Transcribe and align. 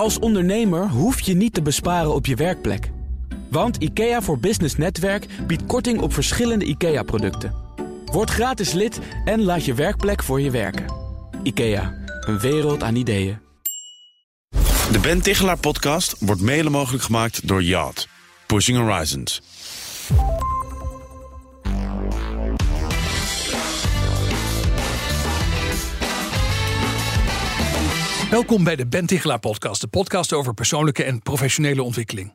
Als 0.00 0.18
ondernemer 0.18 0.88
hoef 0.88 1.20
je 1.20 1.34
niet 1.34 1.54
te 1.54 1.62
besparen 1.62 2.14
op 2.14 2.26
je 2.26 2.34
werkplek. 2.34 2.90
Want 3.50 3.76
IKEA 3.76 4.22
voor 4.22 4.38
Business 4.38 4.76
Netwerk 4.76 5.26
biedt 5.46 5.66
korting 5.66 6.00
op 6.00 6.12
verschillende 6.12 6.64
IKEA-producten. 6.64 7.54
Word 8.04 8.30
gratis 8.30 8.72
lid 8.72 8.98
en 9.24 9.42
laat 9.42 9.64
je 9.64 9.74
werkplek 9.74 10.22
voor 10.22 10.40
je 10.40 10.50
werken. 10.50 10.84
IKEA, 11.42 11.94
een 12.20 12.38
wereld 12.38 12.82
aan 12.82 12.96
ideeën. 12.96 13.38
De 14.92 14.98
Ben 15.02 15.22
Tichelaar 15.22 15.58
podcast 15.58 16.16
wordt 16.18 16.40
mede 16.40 16.70
mogelijk 16.70 17.02
gemaakt 17.02 17.48
door 17.48 17.62
Yacht. 17.62 18.08
Pushing 18.46 18.78
Horizons. 18.78 19.42
Welkom 28.30 28.64
bij 28.64 28.76
de 28.76 28.86
Ben 28.86 29.06
podcast, 29.40 29.80
de 29.80 29.86
podcast 29.86 30.32
over 30.32 30.54
persoonlijke 30.54 31.04
en 31.04 31.22
professionele 31.22 31.82
ontwikkeling. 31.82 32.34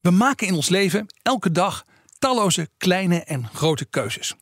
We 0.00 0.10
maken 0.10 0.46
in 0.46 0.54
ons 0.54 0.68
leven 0.68 1.06
elke 1.22 1.52
dag 1.52 1.84
talloze 2.18 2.68
kleine 2.76 3.22
en 3.22 3.48
grote 3.52 3.84
keuzes. 3.84 4.34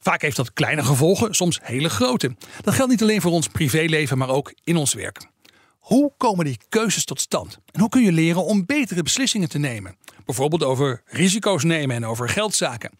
Vaak 0.00 0.22
heeft 0.22 0.36
dat 0.36 0.52
kleine 0.52 0.84
gevolgen, 0.84 1.34
soms 1.34 1.60
hele 1.62 1.88
grote. 1.88 2.36
Dat 2.60 2.74
geldt 2.74 2.90
niet 2.90 3.02
alleen 3.02 3.20
voor 3.20 3.32
ons 3.32 3.48
privéleven, 3.48 4.18
maar 4.18 4.28
ook 4.28 4.54
in 4.64 4.76
ons 4.76 4.94
werk. 4.94 5.26
Hoe 5.78 6.12
komen 6.16 6.44
die 6.44 6.58
keuzes 6.68 7.04
tot 7.04 7.20
stand? 7.20 7.58
En 7.72 7.80
hoe 7.80 7.88
kun 7.88 8.02
je 8.02 8.12
leren 8.12 8.44
om 8.44 8.66
betere 8.66 9.02
beslissingen 9.02 9.48
te 9.48 9.58
nemen? 9.58 9.96
Bijvoorbeeld 10.24 10.62
over 10.62 11.02
risico's 11.06 11.64
nemen 11.64 11.96
en 11.96 12.06
over 12.06 12.28
geldzaken. 12.28 12.90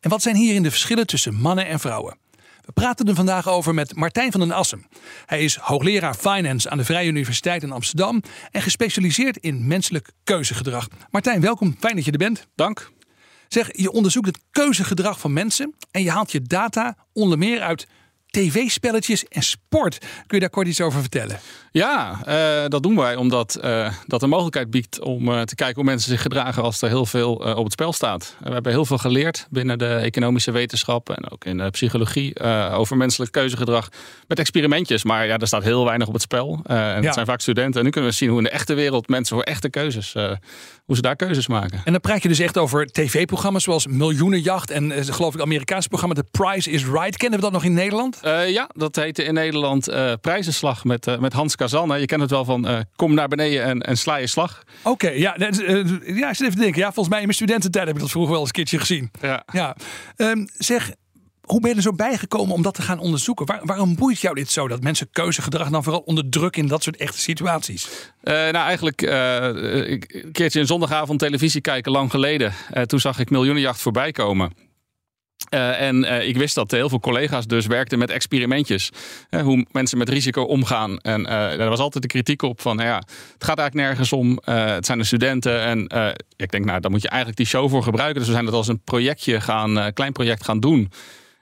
En 0.00 0.10
wat 0.10 0.22
zijn 0.22 0.36
hierin 0.36 0.62
de 0.62 0.70
verschillen 0.70 1.06
tussen 1.06 1.34
mannen 1.34 1.66
en 1.66 1.80
vrouwen? 1.80 2.18
We 2.64 2.72
praten 2.72 3.08
er 3.08 3.14
vandaag 3.14 3.48
over 3.48 3.74
met 3.74 3.96
Martijn 3.96 4.30
van 4.30 4.40
den 4.40 4.52
Assen. 4.52 4.86
Hij 5.26 5.44
is 5.44 5.56
hoogleraar 5.56 6.14
finance 6.14 6.70
aan 6.70 6.78
de 6.78 6.84
Vrije 6.84 7.08
Universiteit 7.08 7.62
in 7.62 7.72
Amsterdam 7.72 8.22
en 8.50 8.62
gespecialiseerd 8.62 9.36
in 9.36 9.66
menselijk 9.66 10.10
keuzegedrag. 10.24 10.88
Martijn, 11.10 11.40
welkom. 11.40 11.76
Fijn 11.78 11.96
dat 11.96 12.04
je 12.04 12.10
er 12.12 12.18
bent. 12.18 12.46
Dank. 12.54 12.92
Zeg, 13.48 13.76
je 13.76 13.92
onderzoekt 13.92 14.26
het 14.26 14.40
keuzegedrag 14.50 15.20
van 15.20 15.32
mensen 15.32 15.74
en 15.90 16.02
je 16.02 16.10
haalt 16.10 16.32
je 16.32 16.42
data 16.42 16.96
onder 17.12 17.38
meer 17.38 17.60
uit 17.60 17.86
tv-spelletjes 18.34 19.24
en 19.28 19.42
sport. 19.42 19.98
Kun 19.98 20.08
je 20.26 20.40
daar 20.40 20.50
kort 20.50 20.66
iets 20.66 20.80
over 20.80 21.00
vertellen? 21.00 21.38
Ja, 21.70 22.20
uh, 22.28 22.68
dat 22.68 22.82
doen 22.82 22.96
wij 22.96 23.16
omdat 23.16 23.58
uh, 23.64 23.92
dat 24.06 24.22
een 24.22 24.28
mogelijkheid 24.28 24.70
biedt 24.70 25.00
om 25.00 25.28
uh, 25.28 25.40
te 25.42 25.54
kijken 25.54 25.74
hoe 25.74 25.84
mensen 25.84 26.10
zich 26.10 26.22
gedragen 26.22 26.62
als 26.62 26.82
er 26.82 26.88
heel 26.88 27.06
veel 27.06 27.34
op 27.34 27.64
het 27.64 27.72
spel 27.72 27.92
staat. 27.92 28.36
we 28.40 28.52
hebben 28.52 28.72
heel 28.72 28.84
veel 28.84 28.98
geleerd 28.98 29.46
binnen 29.50 29.78
de 29.78 29.94
economische 29.94 30.50
wetenschap 30.50 31.10
en 31.10 31.30
ook 31.30 31.44
in 31.44 31.56
de 31.56 31.70
psychologie 31.70 32.40
over 32.70 32.96
menselijk 32.96 33.32
keuzegedrag 33.32 33.88
met 34.28 34.38
experimentjes. 34.38 35.04
Maar 35.04 35.26
ja, 35.26 35.38
er 35.38 35.46
staat 35.46 35.62
heel 35.62 35.84
weinig 35.84 36.06
op 36.06 36.12
het 36.12 36.22
spel. 36.22 36.60
en 36.64 36.76
ja. 36.76 37.00
het 37.00 37.14
zijn 37.14 37.26
vaak 37.26 37.40
studenten. 37.40 37.78
En 37.78 37.84
nu 37.84 37.90
kunnen 37.90 38.10
we 38.10 38.16
zien 38.16 38.28
hoe 38.28 38.38
in 38.38 38.44
de 38.44 38.50
echte 38.50 38.74
wereld 38.74 39.08
mensen 39.08 39.36
voor 39.36 39.44
echte 39.44 39.70
keuzes, 39.70 40.12
hoe 40.84 40.96
ze 40.96 41.02
daar 41.02 41.16
keuzes 41.16 41.46
maken. 41.46 41.80
En 41.84 41.92
dan 41.92 42.00
praat 42.00 42.22
je 42.22 42.28
dus 42.28 42.38
echt 42.38 42.58
over 42.58 42.86
tv-programma's 42.86 43.62
zoals 43.62 43.86
Miljoenenjacht 43.86 44.70
en 44.70 44.92
geloof 45.14 45.34
ik 45.34 45.40
Amerikaanse 45.40 45.88
programma 45.88 46.14
The 46.14 46.24
Price 46.30 46.70
is 46.70 46.84
Right. 46.84 47.16
Kennen 47.16 47.38
we 47.38 47.44
dat 47.44 47.52
nog 47.52 47.64
in 47.64 47.74
Nederland? 47.74 48.20
Ja, 48.46 48.70
dat 48.74 48.96
heette 48.96 49.24
in 49.24 49.34
Nederland 49.34 49.88
Prijzenslag 50.20 50.84
met, 50.84 51.20
met 51.20 51.32
Hans 51.32 51.56
Kazan. 51.56 52.00
Je 52.00 52.06
kent 52.06 52.20
het 52.20 52.30
wel 52.30 52.44
van 52.44 52.86
kom 52.96 53.14
naar 53.14 53.28
beneden 53.28 53.64
en, 53.64 53.80
en 53.80 53.96
sla 53.96 54.16
je 54.16 54.26
slag. 54.26 54.62
Oké, 54.78 54.90
okay, 54.90 55.18
ja, 55.18 55.34
ja, 55.38 56.28
ik 56.28 56.36
zit 56.36 56.40
even 56.40 56.54
te 56.54 56.60
denken. 56.60 56.80
Ja, 56.80 56.92
volgens 56.92 57.08
mij 57.08 57.18
in 57.18 57.24
mijn 57.24 57.34
studententijd 57.34 57.86
heb 57.86 57.94
ik 57.94 58.00
dat 58.00 58.10
vroeger 58.10 58.32
wel 58.32 58.40
eens 58.40 58.48
een 58.48 58.54
keertje 58.54 58.78
gezien. 58.78 59.10
Ja. 59.20 59.44
ja. 59.52 59.76
Um, 60.16 60.48
zeg, 60.58 60.92
hoe 61.40 61.60
ben 61.60 61.70
je 61.70 61.76
er 61.76 61.82
zo 61.82 61.92
bijgekomen 61.92 62.54
om 62.54 62.62
dat 62.62 62.74
te 62.74 62.82
gaan 62.82 62.98
onderzoeken? 62.98 63.46
Waar, 63.46 63.60
waarom 63.62 63.96
boeit 63.96 64.20
jou 64.20 64.34
dit 64.34 64.50
zo 64.50 64.68
dat 64.68 64.82
mensen 64.82 65.08
keuzegedrag 65.12 65.68
dan 65.68 65.82
vooral 65.82 66.00
onder 66.00 66.28
druk 66.28 66.56
in 66.56 66.66
dat 66.66 66.82
soort 66.82 66.96
echte 66.96 67.20
situaties? 67.20 67.88
Uh, 68.22 68.34
nou, 68.34 68.54
eigenlijk 68.54 69.02
een 69.02 70.32
keertje 70.32 70.60
een 70.60 70.66
zondagavond 70.66 71.18
televisie 71.18 71.60
kijken 71.60 71.92
lang 71.92 72.10
geleden. 72.10 72.52
toen 72.86 73.00
zag 73.00 73.18
ik 73.18 73.30
Miljoenenjacht 73.30 73.80
voorbij 73.80 74.12
komen. 74.12 74.63
Uh, 75.50 75.80
en 75.80 75.96
uh, 75.96 76.28
ik 76.28 76.36
wist 76.36 76.54
dat 76.54 76.70
heel 76.70 76.88
veel 76.88 77.00
collega's 77.00 77.46
dus 77.46 77.66
werkten 77.66 77.98
met 77.98 78.10
experimentjes. 78.10 78.90
Uh, 79.30 79.42
hoe 79.42 79.66
mensen 79.70 79.98
met 79.98 80.08
risico 80.08 80.42
omgaan. 80.42 80.98
En 80.98 81.22
daar 81.22 81.68
was 81.68 81.78
altijd 81.78 82.02
de 82.02 82.08
kritiek 82.08 82.42
op 82.42 82.60
van, 82.60 82.78
ja, 82.78 82.96
het 83.32 83.44
gaat 83.44 83.58
eigenlijk 83.58 83.88
nergens 83.88 84.12
om. 84.12 84.38
het 84.44 84.86
zijn 84.86 84.98
de 84.98 85.04
studenten. 85.04 85.60
En 85.60 85.80
ik 86.36 86.50
denk, 86.50 86.64
nou, 86.64 86.80
daar 86.80 86.90
moet 86.90 87.02
je 87.02 87.08
eigenlijk 87.08 87.38
die 87.38 87.46
show 87.46 87.70
voor 87.70 87.82
gebruiken. 87.82 88.18
Dus 88.18 88.26
we 88.26 88.32
zijn 88.32 88.44
dat 88.44 88.54
als 88.54 88.68
een 88.68 88.80
projectje 88.84 89.40
gaan, 89.40 89.92
klein 89.92 90.12
project 90.12 90.44
gaan 90.44 90.60
doen. 90.60 90.92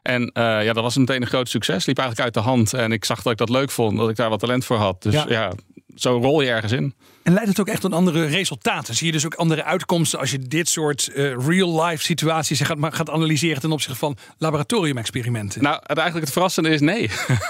En 0.02 0.30
ja, 0.34 0.72
dat 0.72 0.82
was 0.82 0.96
meteen 0.96 1.22
een 1.22 1.28
groot 1.28 1.48
succes. 1.48 1.86
Liep 1.86 1.98
eigenlijk 1.98 2.26
uit 2.26 2.44
de 2.44 2.50
hand. 2.50 2.74
En 2.74 2.92
ik 2.92 3.04
zag 3.04 3.22
dat 3.22 3.32
ik 3.32 3.38
dat 3.38 3.48
leuk 3.48 3.70
vond, 3.70 3.98
dat 3.98 4.10
ik 4.10 4.16
daar 4.16 4.30
wat 4.30 4.40
talent 4.40 4.64
voor 4.64 4.76
had. 4.76 5.02
Dus 5.02 5.14
ja, 5.14 5.24
ja 5.28 5.52
zo 5.94 6.18
rol 6.18 6.40
je 6.40 6.50
ergens 6.50 6.72
in. 6.72 6.94
En 7.22 7.32
leidt 7.32 7.48
het 7.48 7.60
ook 7.60 7.68
echt 7.68 7.80
tot 7.80 7.92
andere 7.92 8.26
resultaten? 8.26 8.94
Zie 8.94 9.06
je 9.06 9.12
dus 9.12 9.24
ook 9.24 9.34
andere 9.34 9.64
uitkomsten 9.64 10.18
als 10.18 10.30
je 10.30 10.38
dit 10.38 10.68
soort 10.68 11.10
uh, 11.14 11.34
real-life 11.46 12.02
situaties 12.02 12.60
gaat, 12.60 12.78
gaat 12.80 13.10
analyseren 13.10 13.60
ten 13.60 13.72
opzichte 13.72 13.98
van 13.98 14.16
laboratoriumexperimenten? 14.38 15.62
Nou, 15.62 15.80
eigenlijk 15.84 16.24
het 16.24 16.32
verrassende 16.32 16.70
is 16.70 16.80
nee. 16.80 17.02
uh, 17.02 17.08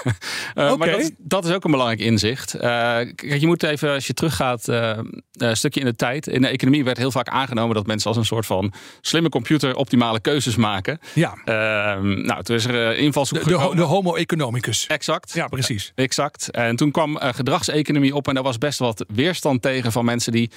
okay. 0.55 0.75
Maar 0.75 0.91
dat, 0.91 1.11
dat, 1.17 1.45
is 1.45 1.51
ook 1.51 1.63
een 1.63 1.71
belangrijk 1.71 2.01
inzicht. 2.01 2.55
Uh, 2.55 2.61
kijk, 2.61 3.39
je 3.39 3.47
moet 3.47 3.63
even, 3.63 3.93
als 3.93 4.07
je 4.07 4.13
teruggaat, 4.13 4.67
een 4.67 5.57
stukje 5.57 5.79
in 5.79 5.85
de 5.85 5.95
tijd. 5.95 6.27
In 6.27 6.41
de 6.41 6.47
economie 6.47 6.83
werd 6.83 6.97
heel 6.97 7.11
vaak 7.11 7.27
aangenomen 7.27 7.75
dat 7.75 7.85
mensen 7.85 8.07
als 8.07 8.17
een 8.17 8.25
soort 8.25 8.45
van 8.45 8.73
slimme 9.01 9.29
computer 9.29 9.75
optimale 9.75 10.19
keuzes 10.19 10.55
maken. 10.55 10.99
Ja. 11.13 11.37
Ehm, 11.45 12.25
nou, 12.25 12.43
toen 12.43 12.55
is 12.55 12.65
er 12.65 12.97
invalshoek 12.97 13.43
de, 13.43 13.49
de, 13.49 13.75
de, 13.75 13.81
homo 13.81 14.15
economicus. 14.15 14.87
Exact. 14.87 15.33
Ja, 15.33 15.47
precies. 15.47 15.91
exact. 15.95 16.51
En 16.51 16.75
toen 16.75 16.91
kwam 16.91 17.17
gedragseconomie 17.17 18.15
op 18.15 18.27
en 18.27 18.33
daar 18.33 18.43
was 18.43 18.57
best 18.57 18.79
wat 18.79 19.05
weerstand 19.13 19.62
tegen 19.63 19.91
van 19.91 20.05
mensen 20.05 20.31
die 20.31 20.49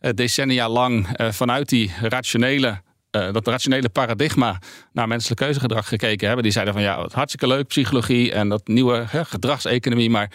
uh, 0.00 0.10
decennia 0.14 0.68
lang 0.68 1.20
uh, 1.20 1.30
vanuit 1.30 1.68
die 1.68 1.92
rationele 2.00 2.82
uh, 3.10 3.32
dat 3.32 3.46
rationele 3.46 3.88
paradigma 3.88 4.58
naar 4.92 5.08
menselijk 5.08 5.40
keuzegedrag 5.40 5.88
gekeken 5.88 6.26
hebben. 6.26 6.42
Die 6.42 6.52
zeiden 6.52 6.74
van 6.74 6.82
ja, 6.82 7.06
hartstikke 7.12 7.46
leuk, 7.46 7.66
psychologie 7.66 8.32
en 8.32 8.48
dat 8.48 8.66
nieuwe 8.66 9.04
hè, 9.08 9.24
gedragseconomie. 9.24 10.10
Maar 10.10 10.30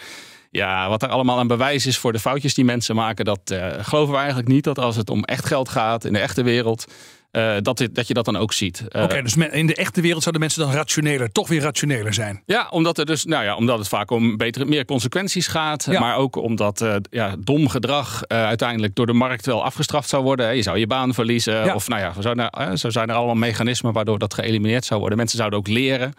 ja, 0.50 0.88
wat 0.88 1.02
er 1.02 1.08
allemaal 1.08 1.38
aan 1.38 1.46
bewijs 1.46 1.86
is 1.86 1.98
voor 1.98 2.12
de 2.12 2.18
foutjes 2.18 2.54
die 2.54 2.64
mensen 2.64 2.94
maken, 2.94 3.24
dat 3.24 3.54
geloven 3.80 4.12
we 4.12 4.18
eigenlijk 4.18 4.48
niet. 4.48 4.64
Dat 4.64 4.78
als 4.78 4.96
het 4.96 5.10
om 5.10 5.24
echt 5.24 5.46
geld 5.46 5.68
gaat 5.68 6.04
in 6.04 6.12
de 6.12 6.18
echte 6.18 6.42
wereld, 6.42 6.84
uh, 7.32 7.56
dat, 7.60 7.88
dat 7.92 8.06
je 8.06 8.14
dat 8.14 8.24
dan 8.24 8.36
ook 8.36 8.52
ziet. 8.52 8.84
Uh, 8.88 9.02
Oké, 9.02 9.22
dus 9.22 9.36
in 9.36 9.66
de 9.66 9.74
echte 9.74 10.00
wereld 10.00 10.22
zouden 10.22 10.42
mensen 10.42 10.62
dan 10.62 10.72
rationeler, 10.72 11.32
toch 11.32 11.48
weer 11.48 11.60
rationeler 11.60 12.14
zijn? 12.14 12.42
Ja, 12.46 12.68
omdat, 12.70 12.98
er 12.98 13.06
dus, 13.06 13.24
nou 13.24 13.44
ja, 13.44 13.56
omdat 13.56 13.78
het 13.78 13.88
vaak 13.88 14.10
om 14.10 14.36
betere, 14.36 14.64
meer 14.64 14.84
consequenties 14.84 15.46
gaat. 15.46 15.86
Ja. 15.90 16.00
Maar 16.00 16.16
ook 16.16 16.36
omdat 16.36 16.80
uh, 16.80 16.96
ja, 17.10 17.34
dom 17.38 17.68
gedrag 17.68 18.26
uiteindelijk 18.26 18.94
door 18.94 19.06
de 19.06 19.12
markt 19.12 19.46
wel 19.46 19.64
afgestraft 19.64 20.08
zou 20.08 20.22
worden. 20.22 20.56
Je 20.56 20.62
zou 20.62 20.78
je 20.78 20.86
baan 20.86 21.14
verliezen. 21.14 21.64
Ja. 21.64 21.74
Of 21.74 21.88
nou 21.88 22.00
ja, 22.00 22.22
zo, 22.22 22.34
nou, 22.34 22.76
zo 22.76 22.90
zijn 22.90 23.08
er 23.08 23.14
allemaal 23.14 23.34
mechanismen 23.34 23.92
waardoor 23.92 24.18
dat 24.18 24.34
geëlimineerd 24.34 24.84
zou 24.84 25.00
worden. 25.00 25.18
Mensen 25.18 25.38
zouden 25.38 25.58
ook 25.58 25.68
leren. 25.68 26.14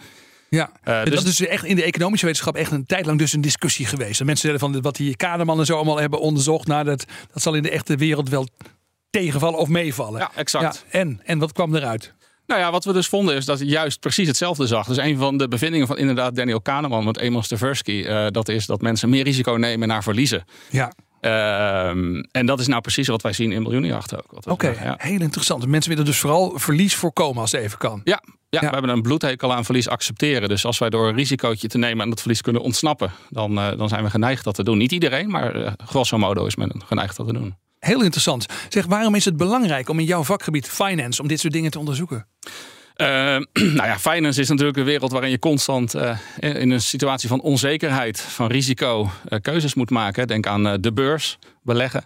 Ja, 0.50 0.72
uh, 0.84 1.04
dus 1.04 1.16
dat 1.16 1.26
is 1.26 1.46
echt 1.48 1.66
in 1.66 1.76
de 1.76 1.84
economische 1.84 2.26
wetenschap 2.26 2.56
echt 2.56 2.72
een 2.72 2.86
tijd 2.86 3.06
lang 3.06 3.20
dus 3.20 3.34
een 3.34 3.42
discussie 3.42 3.86
geweest. 3.86 4.20
En 4.20 4.26
mensen 4.26 4.50
zeiden 4.50 4.72
van 4.72 4.82
wat 4.82 4.96
die 4.96 5.16
Kaderman 5.16 5.60
en 5.60 5.66
zo 5.66 5.76
allemaal 5.76 6.00
hebben 6.00 6.20
onderzocht, 6.20 6.68
nou, 6.68 6.84
dat, 6.84 7.06
dat 7.34 7.42
zal 7.42 7.54
in 7.54 7.64
de 7.64 7.70
echte 7.70 7.96
wereld 7.96 8.30
wel 8.30 8.48
tegenvallen 9.12 9.60
of 9.60 9.68
meevallen. 9.68 10.20
Ja, 10.20 10.32
exact. 10.36 10.86
Ja, 10.92 11.00
en, 11.00 11.22
en 11.24 11.40
wat 11.40 11.52
kwam 11.52 11.76
eruit? 11.76 12.14
Nou 12.46 12.62
ja, 12.62 12.72
wat 12.72 12.86
we 12.86 12.94
dus 12.94 13.08
vonden 13.08 13.36
is 13.36 13.46
dat 13.46 13.60
hij 13.60 13.68
juist 13.68 14.00
precies 14.00 14.28
hetzelfde 14.28 14.68
zag. 14.68 14.88
Dus 14.88 14.98
een 14.98 15.18
van 15.18 15.38
de 15.38 15.48
bevindingen 15.48 15.88
van 15.88 15.98
inderdaad 15.98 16.36
Daniel 16.36 16.62
Kahneman 16.62 17.06
met 17.06 17.20
Emil 17.20 17.44
Staversky... 17.44 17.92
Uh, 17.92 18.28
dat 18.28 18.50
is 18.50 18.66
dat 18.66 18.82
mensen 18.82 19.10
meer 19.10 19.24
risico 19.24 19.52
nemen 19.52 19.88
naar 19.88 20.04
verliezen. 20.04 20.44
Ja. 20.70 20.92
Uh, 21.22 21.88
en 22.32 22.46
dat 22.46 22.60
is 22.60 22.68
nou 22.68 22.82
precies 22.82 23.08
wat 23.08 23.22
wij 23.22 23.34
zien 23.34 23.52
in 23.52 23.62
miljoenenjachten 23.62 24.18
ook. 24.18 24.32
Oké, 24.34 24.52
okay, 24.52 24.74
ja. 24.84 24.96
heel 24.98 25.22
interessant. 25.22 25.68
Mensen 25.68 25.90
willen 25.90 26.06
dus 26.06 26.20
vooral 26.20 26.60
verlies 26.60 26.96
voorkomen 26.96 27.42
als 27.42 27.52
het 27.52 27.62
even 27.62 27.78
kan. 27.78 28.02
Ja, 28.04 28.22
ja, 28.50 28.60
ja, 28.62 28.68
we 28.68 28.74
hebben 28.74 28.90
een 28.90 29.02
bloedhekel 29.02 29.54
aan 29.54 29.66
verlies 29.66 29.88
accepteren. 29.88 30.50
Dus 30.50 30.66
als 30.66 30.78
wij 30.78 30.90
door 30.90 31.08
een 31.08 31.16
risicootje 31.16 31.68
te 31.68 31.78
nemen 31.78 32.04
aan 32.04 32.10
dat 32.10 32.20
verlies 32.20 32.42
kunnen 32.42 32.62
ontsnappen... 32.62 33.12
dan, 33.30 33.58
uh, 33.58 33.78
dan 33.78 33.90
zijn 33.90 34.04
we 34.04 34.10
geneigd 34.10 34.44
dat 34.44 34.56
te 34.56 34.64
doen. 34.64 34.78
Niet 34.78 34.92
iedereen, 34.92 35.30
maar 35.30 35.56
uh, 35.56 35.72
grosso 35.86 36.18
modo 36.18 36.46
is 36.46 36.56
men 36.56 36.82
geneigd 36.86 37.18
dat 37.18 37.28
te 37.28 37.34
doen. 37.34 37.56
Heel 37.82 38.02
interessant. 38.02 38.46
Zeg, 38.70 38.86
waarom 38.86 39.16
is 39.16 39.26
het 39.26 39.38
belangrijk 39.38 39.90
om 39.90 40.00
in 40.00 40.06
jouw 40.06 40.24
vakgebied 40.24 40.68
finance 40.68 41.22
om 41.22 41.28
dit 41.28 41.40
soort 41.40 41.54
dingen 41.54 41.72
te 41.72 41.80
onderzoeken? 41.80 42.28
Uh, 42.96 43.08
nou 43.78 43.88
ja, 43.88 44.00
finance 44.00 44.42
is 44.42 44.50
natuurlijk 44.50 44.78
een 44.78 44.84
wereld 44.84 45.12
waarin 45.12 45.30
je 45.30 45.40
constant 45.40 45.96
uh, 45.96 46.18
in 46.40 46.72
een 46.72 46.82
situatie 46.82 47.30
van 47.30 47.42
onzekerheid, 47.42 48.20
van 48.20 48.48
risico, 48.48 49.10
uh, 49.30 49.40
keuzes 49.42 49.74
moet 49.74 49.90
maken. 49.90 50.28
Denk 50.28 50.48
aan 50.48 50.82
de 50.82 50.94
beurs, 50.94 51.38
beleggen. 51.62 52.06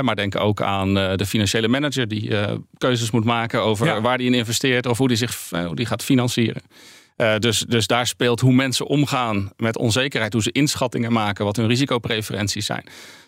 maar 0.00 0.16
denk 0.16 0.36
ook 0.36 0.62
aan 0.62 0.94
de 0.94 1.26
financiële 1.26 1.68
manager 1.68 2.08
die 2.08 2.30
keuzes 2.78 3.10
moet 3.10 3.24
maken 3.24 3.62
over 3.62 3.86
ja. 3.86 4.00
waar 4.00 4.18
die 4.18 4.26
in 4.26 4.34
investeert 4.34 4.86
of 4.86 4.98
hoe 4.98 5.08
die 5.08 5.16
zich 5.16 5.50
hoe 5.50 5.76
die 5.76 5.86
gaat 5.86 6.04
financieren. 6.04 6.62
Uh, 7.16 7.36
dus, 7.36 7.58
dus 7.68 7.86
daar 7.86 8.06
speelt 8.06 8.40
hoe 8.40 8.52
mensen 8.52 8.86
omgaan 8.86 9.50
met 9.56 9.78
onzekerheid, 9.78 10.32
hoe 10.32 10.42
ze 10.42 10.52
inschattingen 10.52 11.12
maken, 11.12 11.44
wat 11.44 11.56
hun 11.56 11.66
risicopreferenties 11.66 12.66
zijn. 12.66 12.84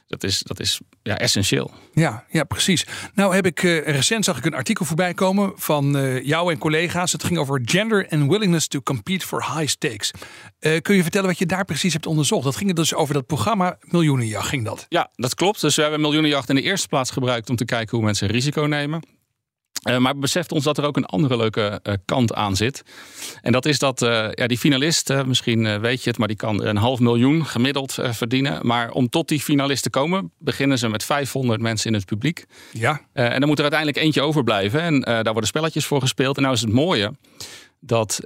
Dat 0.06 0.24
is, 0.24 0.42
dat 0.42 0.60
is 0.60 0.80
ja, 1.02 1.18
essentieel. 1.18 1.70
Ja, 1.92 2.24
ja, 2.28 2.44
precies. 2.44 2.86
Nou 3.14 3.34
heb 3.34 3.46
ik 3.46 3.62
uh, 3.62 3.86
recent 3.86 4.24
zag 4.24 4.38
ik 4.38 4.44
een 4.44 4.54
artikel 4.54 4.84
voorbij 4.84 5.14
komen 5.14 5.52
van 5.56 5.96
uh, 5.96 6.24
jou 6.24 6.52
en 6.52 6.58
collega's. 6.58 7.12
Het 7.12 7.24
ging 7.24 7.38
over 7.38 7.60
gender 7.64 8.06
and 8.10 8.30
willingness 8.30 8.68
to 8.68 8.80
compete 8.80 9.26
for 9.26 9.56
high 9.56 9.66
stakes. 9.66 10.10
Uh, 10.60 10.80
kun 10.80 10.96
je 10.96 11.02
vertellen 11.02 11.28
wat 11.28 11.38
je 11.38 11.46
daar 11.46 11.64
precies 11.64 11.92
hebt 11.92 12.06
onderzocht? 12.06 12.44
Dat 12.44 12.56
ging 12.56 12.74
dus 12.74 12.94
over 12.94 13.14
dat 13.14 13.26
programma 13.26 13.78
Miljoenenjacht, 13.80 14.48
ging 14.48 14.64
dat? 14.64 14.86
Ja, 14.88 15.10
dat 15.14 15.34
klopt. 15.34 15.60
Dus 15.60 15.76
we 15.76 15.82
hebben 15.82 16.00
Miljoenenjacht 16.00 16.48
in 16.48 16.54
de 16.54 16.62
eerste 16.62 16.88
plaats 16.88 17.10
gebruikt 17.10 17.50
om 17.50 17.56
te 17.56 17.64
kijken 17.64 17.96
hoe 17.96 18.06
mensen 18.06 18.28
risico 18.28 18.62
nemen. 18.62 19.02
Uh, 19.90 19.98
maar 19.98 20.18
beseft 20.18 20.52
ons 20.52 20.64
dat 20.64 20.78
er 20.78 20.84
ook 20.84 20.96
een 20.96 21.06
andere 21.06 21.36
leuke 21.36 21.80
uh, 21.82 21.94
kant 22.04 22.34
aan 22.34 22.56
zit. 22.56 22.82
En 23.40 23.52
dat 23.52 23.66
is 23.66 23.78
dat 23.78 24.02
uh, 24.02 24.28
ja, 24.30 24.46
die 24.46 24.58
finalist, 24.58 25.24
misschien 25.26 25.80
weet 25.80 26.02
je 26.02 26.10
het, 26.10 26.18
maar 26.18 26.28
die 26.28 26.36
kan 26.36 26.64
een 26.64 26.76
half 26.76 26.98
miljoen 26.98 27.46
gemiddeld 27.46 27.98
verdienen. 28.00 28.66
Maar 28.66 28.90
om 28.90 29.08
tot 29.08 29.28
die 29.28 29.40
finalist 29.40 29.82
te 29.82 29.90
komen, 29.90 30.32
beginnen 30.38 30.78
ze 30.78 30.88
met 30.88 31.04
500 31.04 31.60
mensen 31.60 31.90
in 31.90 31.94
het 31.94 32.06
publiek. 32.06 32.44
Ja. 32.72 33.00
en 33.12 33.38
dan 33.40 33.48
moet 33.48 33.56
er 33.58 33.62
uiteindelijk 33.62 34.04
eentje 34.04 34.22
overblijven. 34.22 34.80
En 34.80 35.00
daar 35.00 35.32
worden 35.32 35.46
spelletjes 35.46 35.86
voor 35.86 36.00
gespeeld. 36.00 36.36
En 36.36 36.42
nou 36.42 36.54
is 36.54 36.60
het 36.60 36.72
mooie 36.72 37.12
dat 37.80 38.20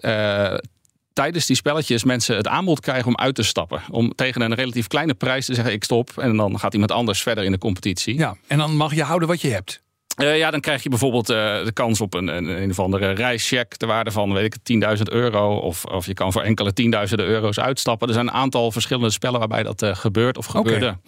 tijdens 1.19 1.46
die 1.46 1.56
spelletjes 1.56 2.05
mensen 2.05 2.37
het 2.37 2.49
aanbod 2.49 2.81
krijgen 2.81 3.06
om 3.06 3.16
uit 3.16 3.34
te 3.34 3.43
stappen. 3.43 3.82
Om 3.90 4.14
tegen 4.14 4.40
een 4.40 4.55
relatief 4.55 4.87
kleine 4.87 5.14
prijs 5.14 5.46
te 5.46 5.55
zeggen: 5.55 5.72
ik 5.72 5.84
stop. 5.84 6.10
En 6.16 6.37
dan 6.37 6.58
gaat 6.58 6.72
iemand 6.72 6.93
anders 6.93 7.22
verder 7.22 7.44
in 7.44 7.52
de 7.52 7.58
competitie. 7.58 8.19
Ja, 8.19 8.37
en 8.46 8.58
dan 8.58 8.76
mag 8.76 8.94
je 8.94 9.02
houden 9.02 9.28
wat 9.28 9.40
je 9.40 9.49
hebt. 9.49 9.82
Uh, 10.19 10.38
ja, 10.38 10.50
dan 10.50 10.61
krijg 10.61 10.82
je 10.82 10.88
bijvoorbeeld 10.88 11.31
uh, 11.31 11.37
de 11.65 11.73
kans 11.73 12.00
op 12.00 12.15
een, 12.15 12.29
een, 12.29 12.62
een 12.62 12.70
of 12.70 12.79
andere 12.79 13.11
reischeck 13.11 13.76
ter 13.76 13.88
waarde 13.88 14.11
van 14.11 14.32
weet 14.32 14.59
ik 14.69 14.82
10.000 14.97 15.03
euro. 15.03 15.56
Of, 15.56 15.85
of 15.85 16.06
je 16.06 16.15
kan 16.15 16.32
voor 16.32 16.43
enkele 16.43 16.73
tienduizenden 16.73 17.26
euro's 17.26 17.59
uitstappen. 17.59 18.09
Er 18.09 18.15
zijn 18.15 18.26
een 18.26 18.32
aantal 18.32 18.73
verschillende 18.73 19.11
spellen 19.11 19.38
waarbij 19.38 19.62
dat 19.62 19.82
uh, 19.82 19.94
gebeurt 19.94 20.38
of 20.38 20.47
gebeurde. 20.47 20.99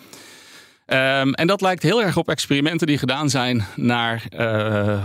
Okay. 0.86 1.20
Um, 1.20 1.34
en 1.34 1.46
dat 1.46 1.60
lijkt 1.60 1.82
heel 1.82 2.02
erg 2.02 2.16
op 2.16 2.28
experimenten 2.28 2.86
die 2.86 2.98
gedaan 2.98 3.30
zijn 3.30 3.64
naar 3.76 4.22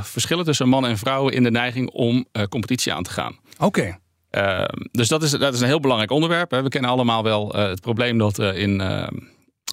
verschillen 0.01 0.45
tussen 0.45 0.69
mannen 0.69 0.91
en 0.91 0.97
vrouwen 0.97 1.33
in 1.33 1.43
de 1.43 1.51
neiging 1.51 1.89
om 1.89 2.25
competitie 2.49 2.93
aan 2.93 3.03
te 3.03 3.11
gaan. 3.11 3.37
Oké. 3.57 3.65
Okay. 3.65 3.99
Uh, 4.31 4.65
dus 4.91 5.07
dat 5.07 5.23
is, 5.23 5.31
dat 5.31 5.53
is 5.53 5.61
een 5.61 5.67
heel 5.67 5.79
belangrijk 5.79 6.11
onderwerp. 6.11 6.51
Hè. 6.51 6.63
We 6.63 6.69
kennen 6.69 6.91
allemaal 6.91 7.23
wel 7.23 7.53
het 7.55 7.81
probleem 7.81 8.17
dat 8.17 8.39
in 8.39 8.81
uh, 8.81 9.07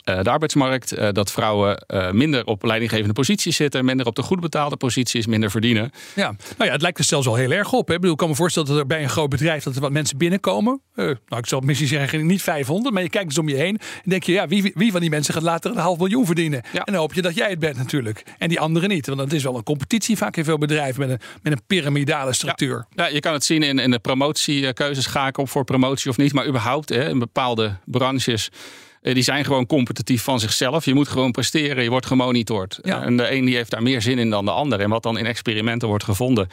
de 0.05 0.31
arbeidsmarkt. 0.31 0.99
Uh, 0.99 1.09
dat 1.13 1.31
vrouwen 1.31 1.85
uh, 1.89 2.11
minder 2.11 2.47
op 2.47 2.65
leidinggevende 2.65 3.13
posities 3.13 3.57
zitten, 3.57 3.85
minder 3.85 4.07
op 4.07 4.15
de 4.15 4.23
goed 4.23 4.41
betaalde 4.41 4.77
posities, 4.77 5.27
minder 5.27 5.51
verdienen. 5.51 5.91
Ja, 6.15 6.35
nou 6.57 6.65
ja, 6.65 6.73
het 6.73 6.83
lijkt 6.83 6.99
er 6.99 7.05
zelfs 7.05 7.27
wel 7.27 7.35
heel 7.35 7.51
erg 7.51 7.73
op. 7.73 7.89
Hè? 7.89 7.95
Ik, 7.95 8.01
bedoel, 8.01 8.13
ik 8.13 8.19
kan 8.19 8.29
me 8.29 8.35
voorstellen 8.35 8.69
dat 8.69 8.79
er 8.79 8.87
bij 8.87 9.03
een 9.03 9.09
groot 9.09 9.29
bedrijf 9.29 9.63
dat 9.63 9.75
er 9.75 9.81
wat 9.81 9.91
mensen 9.91 10.19
binnenkomen. 10.19 10.81
nou, 10.95 11.17
ik 11.29 11.47
zal 11.47 11.61
misschien 11.61 11.89
zeggen 11.89 12.27
niet 12.27 12.43
500, 12.43 12.95
maar 12.95 13.03
je 13.03 13.09
kijkt 13.09 13.29
dus 13.29 13.39
om 13.39 13.49
je 13.49 13.55
heen 13.55 13.79
en 14.05 14.11
denk 14.11 14.23
je, 14.23 14.33
ja, 14.33 14.49
wie, 14.49 14.73
wie 14.75 14.93
van 14.93 15.01
die 15.01 15.11
mensen 15.11 15.35
gaat 15.35 15.43
later 15.43 15.71
een 15.71 15.77
half 15.77 15.99
miljoen 15.99 16.27
verdienen? 16.27 16.63
Ja. 16.73 16.79
En 16.85 16.93
dan 16.93 17.01
hoop 17.01 17.15
je 17.15 17.23
dat 17.23 17.35
jij 17.35 17.51
het 17.51 17.59
bent 17.59 17.77
natuurlijk. 17.77 18.23
En 18.39 18.49
die 18.49 18.61
anderen 18.61 18.89
niet. 18.89 19.07
Want 19.07 19.21
het 19.21 19.33
is 19.33 19.43
wel 19.43 19.57
een 19.57 19.63
competitie 19.63 20.17
vaak 20.17 20.37
in 20.37 20.45
veel 20.45 20.59
bedrijven 20.59 21.01
met 21.01 21.11
een, 21.11 21.21
met 21.43 21.53
een 21.53 21.63
piramidale 21.67 22.33
structuur. 22.33 22.87
Ja. 22.91 23.05
ja 23.05 23.15
je 23.15 23.21
kan 23.21 23.33
het 23.33 23.45
zien 23.45 23.63
in, 23.63 23.79
in 23.79 23.91
de 23.91 23.99
promotiekeuzes. 23.99 25.07
Ga 25.07 25.27
ik 25.27 25.39
op 25.39 25.49
voor 25.49 25.65
promotie 25.65 26.11
of 26.11 26.17
niet? 26.17 26.33
Maar 26.33 26.47
überhaupt 26.47 26.89
hè, 26.89 27.09
in 27.09 27.19
bepaalde 27.19 27.77
branches 27.85 28.49
eh, 28.49 28.59
die 29.03 29.23
zijn 29.23 29.45
gewoon 29.45 29.67
competitief 29.67 30.23
van 30.23 30.41
zichzelf. 30.41 30.85
Je 30.85 30.95
moet 30.95 31.09
gewoon 31.09 31.31
presteren, 31.31 31.83
je 31.83 31.91
wordt 31.91 32.07
gemonitord. 32.07 32.79
Ja. 32.83 33.03
En 33.03 33.17
de 33.17 33.33
een 33.33 33.45
die 33.45 33.57
heeft 33.57 33.71
daar 33.71 33.83
meer 33.83 34.03
zin 34.03 34.19
in 34.19 34.31
dan 34.31 34.45
de 34.45 34.51
ander. 34.51 34.81
En 34.81 34.91
wat 34.91 35.03
dan 35.03 35.19
in 35.19 35.27
experimenten 35.27 35.89
wordt 35.89 36.05
gevonden, 36.05 36.49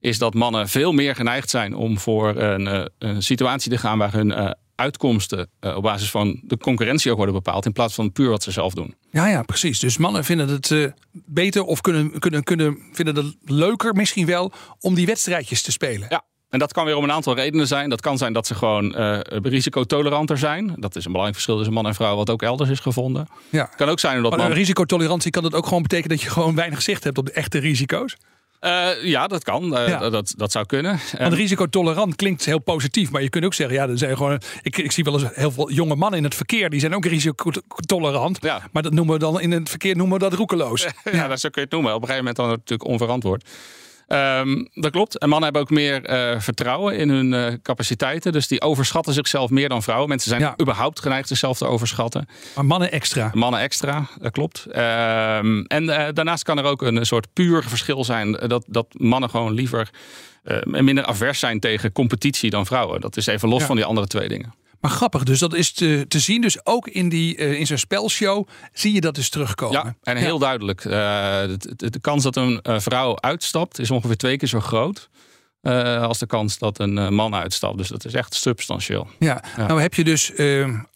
is 0.00 0.18
dat 0.18 0.34
mannen 0.34 0.68
veel 0.68 0.92
meer 0.92 1.14
geneigd 1.14 1.50
zijn 1.50 1.74
om 1.74 1.98
voor 1.98 2.36
een, 2.36 2.66
eh, 2.66 2.84
een 2.98 3.22
situatie 3.22 3.70
te 3.70 3.78
gaan 3.78 3.98
waar 3.98 4.12
hun 4.12 4.28
uh, 4.28 4.50
uitkomsten 4.74 5.48
uh, 5.60 5.76
op 5.76 5.82
basis 5.82 6.10
van 6.10 6.40
de 6.42 6.56
concurrentie 6.56 7.10
ook 7.10 7.16
worden 7.16 7.34
bepaald, 7.34 7.66
in 7.66 7.72
plaats 7.72 7.94
van 7.94 8.12
puur 8.12 8.28
wat 8.28 8.42
ze 8.42 8.50
zelf 8.50 8.74
doen. 8.74 8.94
Ja, 9.10 9.26
ja, 9.26 9.42
precies. 9.42 9.78
Dus 9.78 9.96
mannen 9.96 10.24
vinden 10.24 10.48
het 10.48 10.70
uh, 10.70 10.90
beter 11.12 11.62
of 11.62 11.80
kunnen, 11.80 12.18
kunnen, 12.18 12.42
kunnen 12.42 12.78
vinden 12.92 13.16
het 13.16 13.34
leuker 13.44 13.94
misschien 13.94 14.26
wel 14.26 14.52
om 14.80 14.94
die 14.94 15.06
wedstrijdjes 15.06 15.62
te 15.62 15.72
spelen. 15.72 16.06
Ja, 16.10 16.24
en 16.54 16.60
dat 16.60 16.72
kan 16.72 16.84
weer 16.84 16.96
om 16.96 17.04
een 17.04 17.12
aantal 17.12 17.34
redenen 17.34 17.66
zijn. 17.66 17.88
Dat 17.88 18.00
kan 18.00 18.18
zijn 18.18 18.32
dat 18.32 18.46
ze 18.46 18.54
gewoon 18.54 19.00
uh, 19.00 19.18
risicotoleranter 19.42 20.38
zijn. 20.38 20.74
Dat 20.76 20.96
is 20.96 21.04
een 21.04 21.12
belangrijk 21.12 21.34
verschil 21.34 21.56
tussen 21.56 21.74
man 21.74 21.86
en 21.86 21.94
vrouw, 21.94 22.16
wat 22.16 22.30
ook 22.30 22.42
elders 22.42 22.70
is 22.70 22.80
gevonden. 22.80 23.28
Ja. 23.48 23.64
Kan 23.64 23.88
ook 23.88 24.00
zijn 24.00 24.16
omdat 24.16 24.30
maar 24.30 24.48
man... 24.48 24.56
risicotolerantie 24.56 25.30
kan 25.30 25.42
dat 25.42 25.54
ook 25.54 25.66
gewoon 25.66 25.82
betekenen 25.82 26.16
dat 26.16 26.26
je 26.26 26.30
gewoon 26.30 26.54
weinig 26.54 26.82
zicht 26.82 27.04
hebt 27.04 27.18
op 27.18 27.26
de 27.26 27.32
echte 27.32 27.58
risico's. 27.58 28.16
Uh, 28.60 28.88
ja, 29.02 29.26
dat 29.26 29.44
kan. 29.44 29.64
Uh, 29.64 29.88
ja. 29.88 30.10
Dat, 30.10 30.34
dat 30.36 30.52
zou 30.52 30.66
kunnen. 30.66 31.00
Want 31.18 31.32
risicotolerant 31.32 32.16
klinkt 32.16 32.44
heel 32.44 32.58
positief. 32.58 33.10
Maar 33.10 33.22
je 33.22 33.28
kunt 33.28 33.44
ook 33.44 33.54
zeggen, 33.54 33.76
ja, 33.76 33.88
er 33.88 33.98
zijn 33.98 34.16
gewoon. 34.16 34.40
Ik, 34.62 34.78
ik 34.78 34.92
zie 34.92 35.04
wel 35.04 35.12
eens 35.12 35.24
heel 35.32 35.50
veel 35.50 35.70
jonge 35.70 35.94
mannen 35.94 36.18
in 36.18 36.24
het 36.24 36.34
verkeer. 36.34 36.70
Die 36.70 36.80
zijn 36.80 36.94
ook 36.94 37.04
risicotolerant. 37.04 38.38
Ja. 38.40 38.62
Maar 38.72 38.82
dat 38.82 38.92
noemen 38.92 39.14
we 39.14 39.20
dan 39.20 39.40
in 39.40 39.50
het 39.50 39.68
verkeer 39.68 39.96
noemen 39.96 40.18
we 40.18 40.28
dat 40.28 40.38
roekeloos. 40.38 40.82
ja, 40.86 40.92
ja, 41.12 41.28
dat 41.28 41.40
zo 41.40 41.48
kun 41.48 41.60
je 41.62 41.68
het 41.68 41.70
noemen. 41.70 41.94
Op 41.94 42.02
een 42.02 42.08
gegeven 42.08 42.24
moment 42.24 42.36
dan 42.36 42.48
natuurlijk 42.48 42.88
onverantwoord. 42.88 43.48
Um, 44.08 44.68
dat 44.74 44.90
klopt. 44.90 45.18
En 45.18 45.28
mannen 45.28 45.44
hebben 45.44 45.62
ook 45.62 45.70
meer 45.70 46.10
uh, 46.10 46.40
vertrouwen 46.40 46.96
in 46.96 47.08
hun 47.08 47.32
uh, 47.32 47.46
capaciteiten. 47.62 48.32
Dus 48.32 48.48
die 48.48 48.60
overschatten 48.60 49.14
zichzelf 49.14 49.50
meer 49.50 49.68
dan 49.68 49.82
vrouwen. 49.82 50.08
Mensen 50.08 50.28
zijn 50.28 50.40
ja. 50.40 50.54
überhaupt 50.60 51.00
geneigd 51.00 51.28
zichzelf 51.28 51.58
te 51.58 51.66
overschatten. 51.66 52.28
Maar 52.54 52.64
mannen 52.64 52.92
extra. 52.92 53.30
Mannen 53.34 53.60
extra, 53.60 54.06
dat 54.20 54.32
klopt. 54.32 54.66
Um, 54.68 55.66
en 55.66 55.84
uh, 55.84 56.06
daarnaast 56.12 56.42
kan 56.42 56.58
er 56.58 56.64
ook 56.64 56.82
een 56.82 57.06
soort 57.06 57.26
puur 57.32 57.62
verschil 57.62 58.04
zijn. 58.04 58.32
Dat, 58.32 58.64
dat 58.66 58.86
mannen 58.90 59.30
gewoon 59.30 59.52
liever 59.52 59.90
minder 60.64 61.04
avers 61.04 61.38
zijn 61.38 61.60
tegen 61.60 61.92
competitie 61.92 62.50
dan 62.50 62.66
vrouwen. 62.66 63.00
Dat 63.00 63.16
is 63.16 63.26
even 63.26 63.48
los 63.48 63.60
ja. 63.60 63.66
van 63.66 63.76
die 63.76 63.84
andere 63.84 64.06
twee 64.06 64.28
dingen. 64.28 64.54
Maar 64.84 64.92
grappig, 64.92 65.22
dus 65.22 65.38
dat 65.38 65.54
is 65.54 65.72
te, 65.72 66.04
te 66.08 66.18
zien. 66.18 66.40
Dus 66.40 66.66
ook 66.66 66.88
in, 66.88 67.08
die, 67.08 67.36
uh, 67.36 67.58
in 67.58 67.66
zo'n 67.66 67.76
spelshow 67.76 68.48
zie 68.72 68.92
je 68.92 69.00
dat 69.00 69.14
dus 69.14 69.28
terugkomen. 69.28 69.82
Ja, 69.84 69.94
en 70.02 70.16
heel 70.16 70.34
ja. 70.34 70.40
duidelijk. 70.40 70.84
Uh, 70.84 70.92
de, 70.92 71.74
de, 71.76 71.90
de, 71.90 72.00
kans 72.00 72.22
dat 72.22 72.36
een 72.36 72.60
uh, 72.62 72.78
vrouw 72.78 73.20
uitstapt 73.20 73.78
is 73.78 73.90
ongeveer 73.90 74.16
twee 74.16 74.36
keer 74.36 74.48
zo 74.48 74.60
groot. 74.60 75.08
als 76.00 76.18
de 76.18 76.26
kans 76.26 76.58
dat 76.58 76.78
een 76.78 77.14
man 77.14 77.34
uitstapt. 77.34 77.78
Dus 77.78 77.88
dat 77.88 78.04
is 78.04 78.14
echt 78.14 78.34
substantieel. 78.34 79.08
Ja, 79.18 79.44
ja. 79.56 79.66
nou 79.66 79.80
heb 79.80 79.94
je 79.94 80.04
dus 80.04 80.32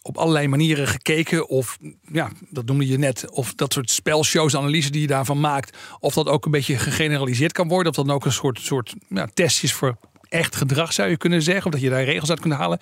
op 0.01 0.17
allerlei 0.17 0.47
manieren 0.47 0.87
gekeken. 0.87 1.47
Of 1.47 1.77
ja, 2.11 2.29
dat 2.49 2.65
noemde 2.65 2.87
je 2.87 2.97
net. 2.97 3.29
Of 3.29 3.53
dat 3.53 3.73
soort 3.73 3.91
spelshows, 3.91 4.55
analyse 4.55 4.91
die 4.91 5.01
je 5.01 5.07
daarvan 5.07 5.39
maakt. 5.39 5.77
Of 5.99 6.13
dat 6.13 6.27
ook 6.27 6.45
een 6.45 6.51
beetje 6.51 6.77
gegeneraliseerd 6.77 7.51
kan 7.51 7.67
worden. 7.67 7.89
Of 7.89 7.95
dat 7.95 8.05
dan 8.05 8.15
ook 8.15 8.25
een 8.25 8.31
soort, 8.31 8.59
soort 8.59 8.93
ja, 9.07 9.27
testjes 9.33 9.73
voor 9.73 9.97
echt 10.27 10.55
gedrag 10.55 10.93
zou 10.93 11.09
je 11.09 11.17
kunnen 11.17 11.41
zeggen. 11.41 11.65
Of 11.65 11.71
dat 11.71 11.81
je 11.81 11.89
daar 11.89 12.03
regels 12.03 12.29
uit 12.29 12.39
kunt 12.39 12.53
halen. 12.53 12.79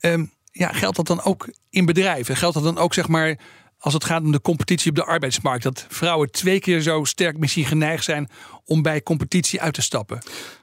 Um, 0.00 0.30
ja, 0.50 0.72
geldt 0.72 0.96
dat 0.96 1.06
dan 1.06 1.22
ook 1.22 1.48
in 1.70 1.84
bedrijven? 1.84 2.36
Geldt 2.36 2.54
dat 2.54 2.64
dan 2.64 2.78
ook 2.78 2.94
zeg 2.94 3.08
maar 3.08 3.38
als 3.78 3.94
het 3.94 4.04
gaat 4.04 4.22
om 4.22 4.32
de 4.32 4.40
competitie 4.40 4.90
op 4.90 4.96
de 4.96 5.04
arbeidsmarkt? 5.04 5.62
Dat 5.62 5.86
vrouwen 5.88 6.30
twee 6.30 6.60
keer 6.60 6.80
zo 6.80 7.04
sterk 7.04 7.38
misschien 7.38 7.64
geneigd 7.64 8.04
zijn 8.04 8.28
om 8.64 8.82
bij 8.82 9.02
competitie 9.02 9.60
uit 9.60 9.74
te 9.74 9.82
stappen? 9.82 10.18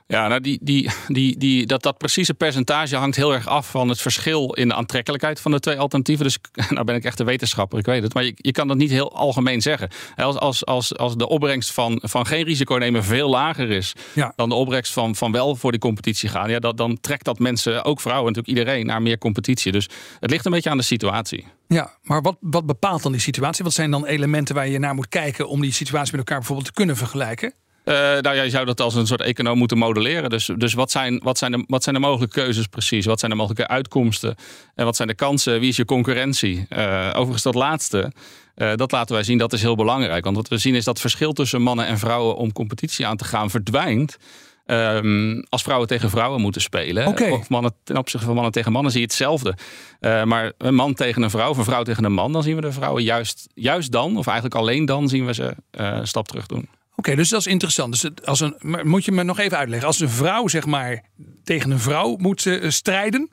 Ja, 0.07 0.27
nou 0.27 0.41
die, 0.41 0.59
die, 0.61 0.89
die, 1.07 1.37
die, 1.37 1.65
dat, 1.65 1.83
dat 1.83 1.97
precieze 1.97 2.33
percentage 2.33 2.95
hangt 2.95 3.15
heel 3.15 3.33
erg 3.33 3.47
af 3.47 3.69
van 3.69 3.89
het 3.89 4.01
verschil 4.01 4.53
in 4.53 4.67
de 4.67 4.73
aantrekkelijkheid 4.73 5.39
van 5.39 5.51
de 5.51 5.59
twee 5.59 5.79
alternatieven. 5.79 6.25
Dus 6.25 6.37
nou 6.69 6.83
ben 6.83 6.95
ik 6.95 7.03
echt 7.03 7.19
een 7.19 7.25
wetenschapper, 7.25 7.79
ik 7.79 7.85
weet 7.85 8.03
het. 8.03 8.13
Maar 8.13 8.23
je, 8.23 8.33
je 8.35 8.51
kan 8.51 8.67
dat 8.67 8.77
niet 8.77 8.91
heel 8.91 9.15
algemeen 9.15 9.61
zeggen. 9.61 9.89
Als, 10.15 10.37
als, 10.37 10.65
als, 10.65 10.97
als 10.97 11.15
de 11.15 11.27
opbrengst 11.27 11.73
van, 11.73 11.99
van 12.03 12.25
geen 12.25 12.43
risico 12.43 12.75
nemen 12.75 13.03
veel 13.03 13.29
lager 13.29 13.69
is 13.69 13.93
ja. 14.13 14.33
dan 14.35 14.49
de 14.49 14.55
opbrengst 14.55 14.93
van, 14.93 15.15
van 15.15 15.31
wel 15.31 15.55
voor 15.55 15.71
die 15.71 15.79
competitie 15.79 16.29
gaan, 16.29 16.49
ja, 16.49 16.59
dat, 16.59 16.77
dan 16.77 16.97
trekt 17.01 17.25
dat 17.25 17.39
mensen, 17.39 17.83
ook 17.83 18.01
vrouwen 18.01 18.33
natuurlijk, 18.33 18.57
iedereen 18.57 18.85
naar 18.85 19.01
meer 19.01 19.17
competitie. 19.17 19.71
Dus 19.71 19.89
het 20.19 20.29
ligt 20.29 20.45
een 20.45 20.51
beetje 20.51 20.69
aan 20.69 20.77
de 20.77 20.83
situatie. 20.83 21.45
Ja, 21.67 21.91
maar 22.01 22.21
wat, 22.21 22.37
wat 22.39 22.65
bepaalt 22.65 23.03
dan 23.03 23.11
die 23.11 23.21
situatie? 23.21 23.63
Wat 23.63 23.73
zijn 23.73 23.91
dan 23.91 24.05
elementen 24.05 24.55
waar 24.55 24.67
je 24.67 24.79
naar 24.79 24.95
moet 24.95 25.07
kijken 25.07 25.47
om 25.49 25.61
die 25.61 25.71
situatie 25.71 26.11
met 26.11 26.19
elkaar 26.19 26.37
bijvoorbeeld 26.37 26.67
te 26.67 26.73
kunnen 26.73 26.97
vergelijken? 26.97 27.53
Uh, 27.87 27.93
nou 27.93 28.35
ja, 28.35 28.41
je 28.41 28.49
zou 28.49 28.65
dat 28.65 28.81
als 28.81 28.95
een 28.95 29.07
soort 29.07 29.21
econoom 29.21 29.57
moeten 29.57 29.77
modelleren. 29.77 30.29
Dus, 30.29 30.49
dus 30.57 30.73
wat, 30.73 30.91
zijn, 30.91 31.19
wat, 31.23 31.37
zijn 31.37 31.51
de, 31.51 31.63
wat 31.67 31.83
zijn 31.83 31.95
de 31.95 32.01
mogelijke 32.01 32.41
keuzes 32.41 32.67
precies? 32.67 33.05
Wat 33.05 33.19
zijn 33.19 33.31
de 33.31 33.37
mogelijke 33.37 33.67
uitkomsten? 33.67 34.35
En 34.75 34.85
wat 34.85 34.95
zijn 34.95 35.07
de 35.07 35.13
kansen? 35.13 35.59
Wie 35.59 35.69
is 35.69 35.75
je 35.75 35.85
concurrentie? 35.85 36.65
Uh, 36.69 37.09
overigens 37.13 37.43
dat 37.43 37.55
laatste, 37.55 38.11
uh, 38.55 38.71
dat 38.75 38.91
laten 38.91 39.15
wij 39.15 39.23
zien, 39.23 39.37
dat 39.37 39.53
is 39.53 39.61
heel 39.61 39.75
belangrijk. 39.75 40.23
Want 40.23 40.35
wat 40.35 40.47
we 40.47 40.57
zien 40.57 40.75
is 40.75 40.83
dat 40.83 40.93
het 40.93 41.01
verschil 41.01 41.33
tussen 41.33 41.61
mannen 41.61 41.85
en 41.85 41.97
vrouwen 41.97 42.35
om 42.35 42.51
competitie 42.51 43.07
aan 43.07 43.17
te 43.17 43.25
gaan 43.25 43.49
verdwijnt. 43.49 44.17
Um, 44.65 45.43
als 45.49 45.61
vrouwen 45.63 45.87
tegen 45.87 46.09
vrouwen 46.09 46.41
moeten 46.41 46.61
spelen. 46.61 47.07
Okay. 47.07 47.29
Of 47.29 47.49
mannen 47.49 47.73
ten 47.83 47.97
opzichte 47.97 48.25
van 48.25 48.35
mannen 48.35 48.53
tegen 48.53 48.71
mannen 48.71 48.91
zie 48.91 49.01
je 49.01 49.07
hetzelfde. 49.07 49.55
Uh, 50.01 50.23
maar 50.23 50.51
een 50.57 50.75
man 50.75 50.93
tegen 50.93 51.21
een 51.21 51.29
vrouw 51.29 51.49
of 51.49 51.57
een 51.57 51.63
vrouw 51.63 51.83
tegen 51.83 52.03
een 52.03 52.13
man, 52.13 52.31
dan 52.31 52.43
zien 52.43 52.55
we 52.55 52.61
de 52.61 52.71
vrouwen 52.71 53.03
juist, 53.03 53.49
juist 53.53 53.91
dan, 53.91 54.17
of 54.17 54.27
eigenlijk 54.27 54.55
alleen 54.55 54.85
dan, 54.85 55.07
zien 55.07 55.25
we 55.25 55.33
ze 55.33 55.43
uh, 55.43 55.87
een 55.87 56.07
stap 56.07 56.27
terug 56.27 56.45
doen. 56.45 56.69
Oké, 56.97 57.09
okay, 57.09 57.15
dus 57.15 57.29
dat 57.29 57.39
is 57.39 57.47
interessant. 57.47 58.01
Dus 58.01 58.25
als 58.25 58.39
een, 58.39 58.55
moet 58.83 59.05
je 59.05 59.11
me 59.11 59.23
nog 59.23 59.39
even 59.39 59.57
uitleggen. 59.57 59.87
Als 59.87 59.99
een 59.99 60.09
vrouw 60.09 60.47
zeg 60.47 60.65
maar 60.65 61.03
tegen 61.43 61.71
een 61.71 61.79
vrouw 61.79 62.15
moet 62.15 62.45
uh, 62.45 62.69
strijden, 62.69 63.29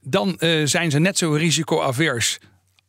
dan 0.00 0.36
uh, 0.38 0.66
zijn 0.66 0.90
ze 0.90 0.98
net 0.98 1.18
zo 1.18 1.32
risicoavers 1.32 2.38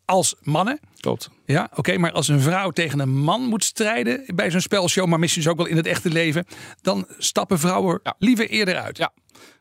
als 0.05 0.35
mannen. 0.41 0.79
Klopt. 0.99 1.29
Ja, 1.45 1.63
oké. 1.63 1.79
Okay, 1.79 1.95
maar 1.97 2.11
als 2.11 2.27
een 2.27 2.39
vrouw 2.39 2.69
tegen 2.71 2.99
een 2.99 3.17
man 3.17 3.41
moet 3.41 3.63
strijden 3.63 4.23
bij 4.35 4.51
zo'n 4.51 4.61
spelshow, 4.61 5.07
maar 5.07 5.19
misschien 5.19 5.43
dus 5.43 5.51
ook 5.51 5.57
wel 5.57 5.67
in 5.67 5.77
het 5.77 5.85
echte 5.85 6.09
leven, 6.09 6.45
dan 6.81 7.07
stappen 7.17 7.59
vrouwen 7.59 7.99
ja. 8.03 8.15
liever 8.19 8.49
eerder 8.49 8.75
uit. 8.75 8.97
Ja. 8.97 9.11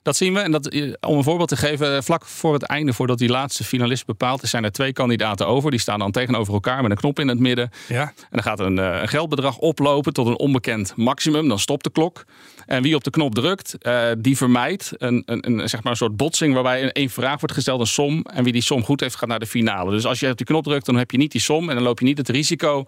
Dat 0.07 0.17
zien 0.17 0.35
we. 0.35 0.41
En 0.41 0.51
dat, 0.51 0.67
eh, 0.67 0.93
om 1.01 1.17
een 1.17 1.23
voorbeeld 1.23 1.49
te 1.49 1.57
geven, 1.57 2.05
vlak 2.05 2.25
voor 2.25 2.53
het 2.53 2.63
einde, 2.63 2.93
voordat 2.93 3.19
die 3.19 3.29
laatste 3.29 3.65
finalist 3.65 4.07
bepaald 4.07 4.43
is, 4.43 4.51
zijn 4.51 4.65
er 4.65 4.73
twee 4.73 4.93
kandidaten 4.93 5.47
over. 5.47 5.71
Die 5.71 5.81
staan 5.81 5.99
dan 5.99 6.11
tegenover 6.11 6.55
elkaar 6.55 6.83
met 6.83 6.91
een 6.91 6.97
knop 6.97 7.19
in 7.19 7.29
het 7.29 7.39
midden. 7.39 7.71
Ja. 7.89 8.03
En 8.03 8.27
dan 8.31 8.43
gaat 8.43 8.61
een, 8.61 8.79
eh, 8.79 9.01
een 9.01 9.09
geldbedrag 9.09 9.59
oplopen 9.59 10.13
tot 10.13 10.27
een 10.27 10.39
onbekend 10.39 10.93
maximum. 10.97 11.49
Dan 11.49 11.59
stopt 11.59 11.85
de 11.85 11.91
klok. 11.91 12.25
En 12.67 12.83
wie 12.83 12.95
op 12.95 13.05
de 13.05 13.11
knop 13.11 13.35
drukt, 13.35 13.77
eh, 13.79 14.03
die 14.19 14.37
vermijdt 14.37 14.93
een, 14.97 15.23
een, 15.27 15.47
een, 15.47 15.69
zeg 15.69 15.83
maar 15.83 15.93
een 15.93 15.99
soort 15.99 16.17
botsing 16.17 16.55
waarbij 16.55 16.83
een, 16.83 16.93
één 16.93 17.11
vraag 17.11 17.41
wordt 17.41 17.55
gesteld, 17.55 17.81
een 17.81 17.87
som. 17.87 18.23
En 18.23 18.45
wie 18.45 18.53
die 18.53 18.63
som 18.63 18.85
goed 18.85 19.01
heeft, 19.01 19.17
gaat 19.17 19.29
naar 19.29 19.39
de 19.39 19.47
finale. 19.47 19.91
Dus 19.91 20.07
als 20.07 20.21
je 20.21 20.31
op 20.31 20.37
die 20.37 20.47
knop 20.47 20.65
drukt, 20.65 20.87
dan 20.87 20.97
heb 20.97 21.11
je 21.11 21.19
niet 21.19 21.33
die 21.33 21.41
som. 21.41 21.69
En 21.69 21.75
dan 21.75 21.85
loop 21.85 21.99
je 21.99 22.05
niet 22.05 22.19
het 22.19 22.29
risico 22.29 22.85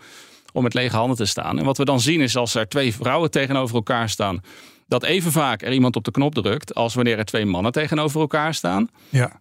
om 0.53 0.63
met 0.63 0.75
lege 0.75 0.97
handen 0.97 1.17
te 1.17 1.25
staan. 1.25 1.59
En 1.59 1.65
wat 1.65 1.79
we 1.79 1.85
dan 1.85 2.01
zien 2.01 2.21
is 2.21 2.37
als 2.37 2.55
er 2.55 2.69
twee 2.69 2.95
vrouwen 2.95 3.31
tegenover 3.31 3.75
elkaar 3.75 4.09
staan 4.09 4.43
dat 4.89 5.03
even 5.03 5.33
vaak 5.33 5.63
er 5.63 5.73
iemand 5.73 5.97
op 5.97 6.05
de 6.05 6.11
knop 6.11 6.35
drukt 6.35 6.75
als 6.75 6.95
wanneer 6.95 7.19
er 7.19 7.25
twee 7.25 7.47
mannen 7.47 7.73
tegenover 7.73 8.21
elkaar 8.21 8.55
staan. 8.55 8.89
Ja. 9.09 9.41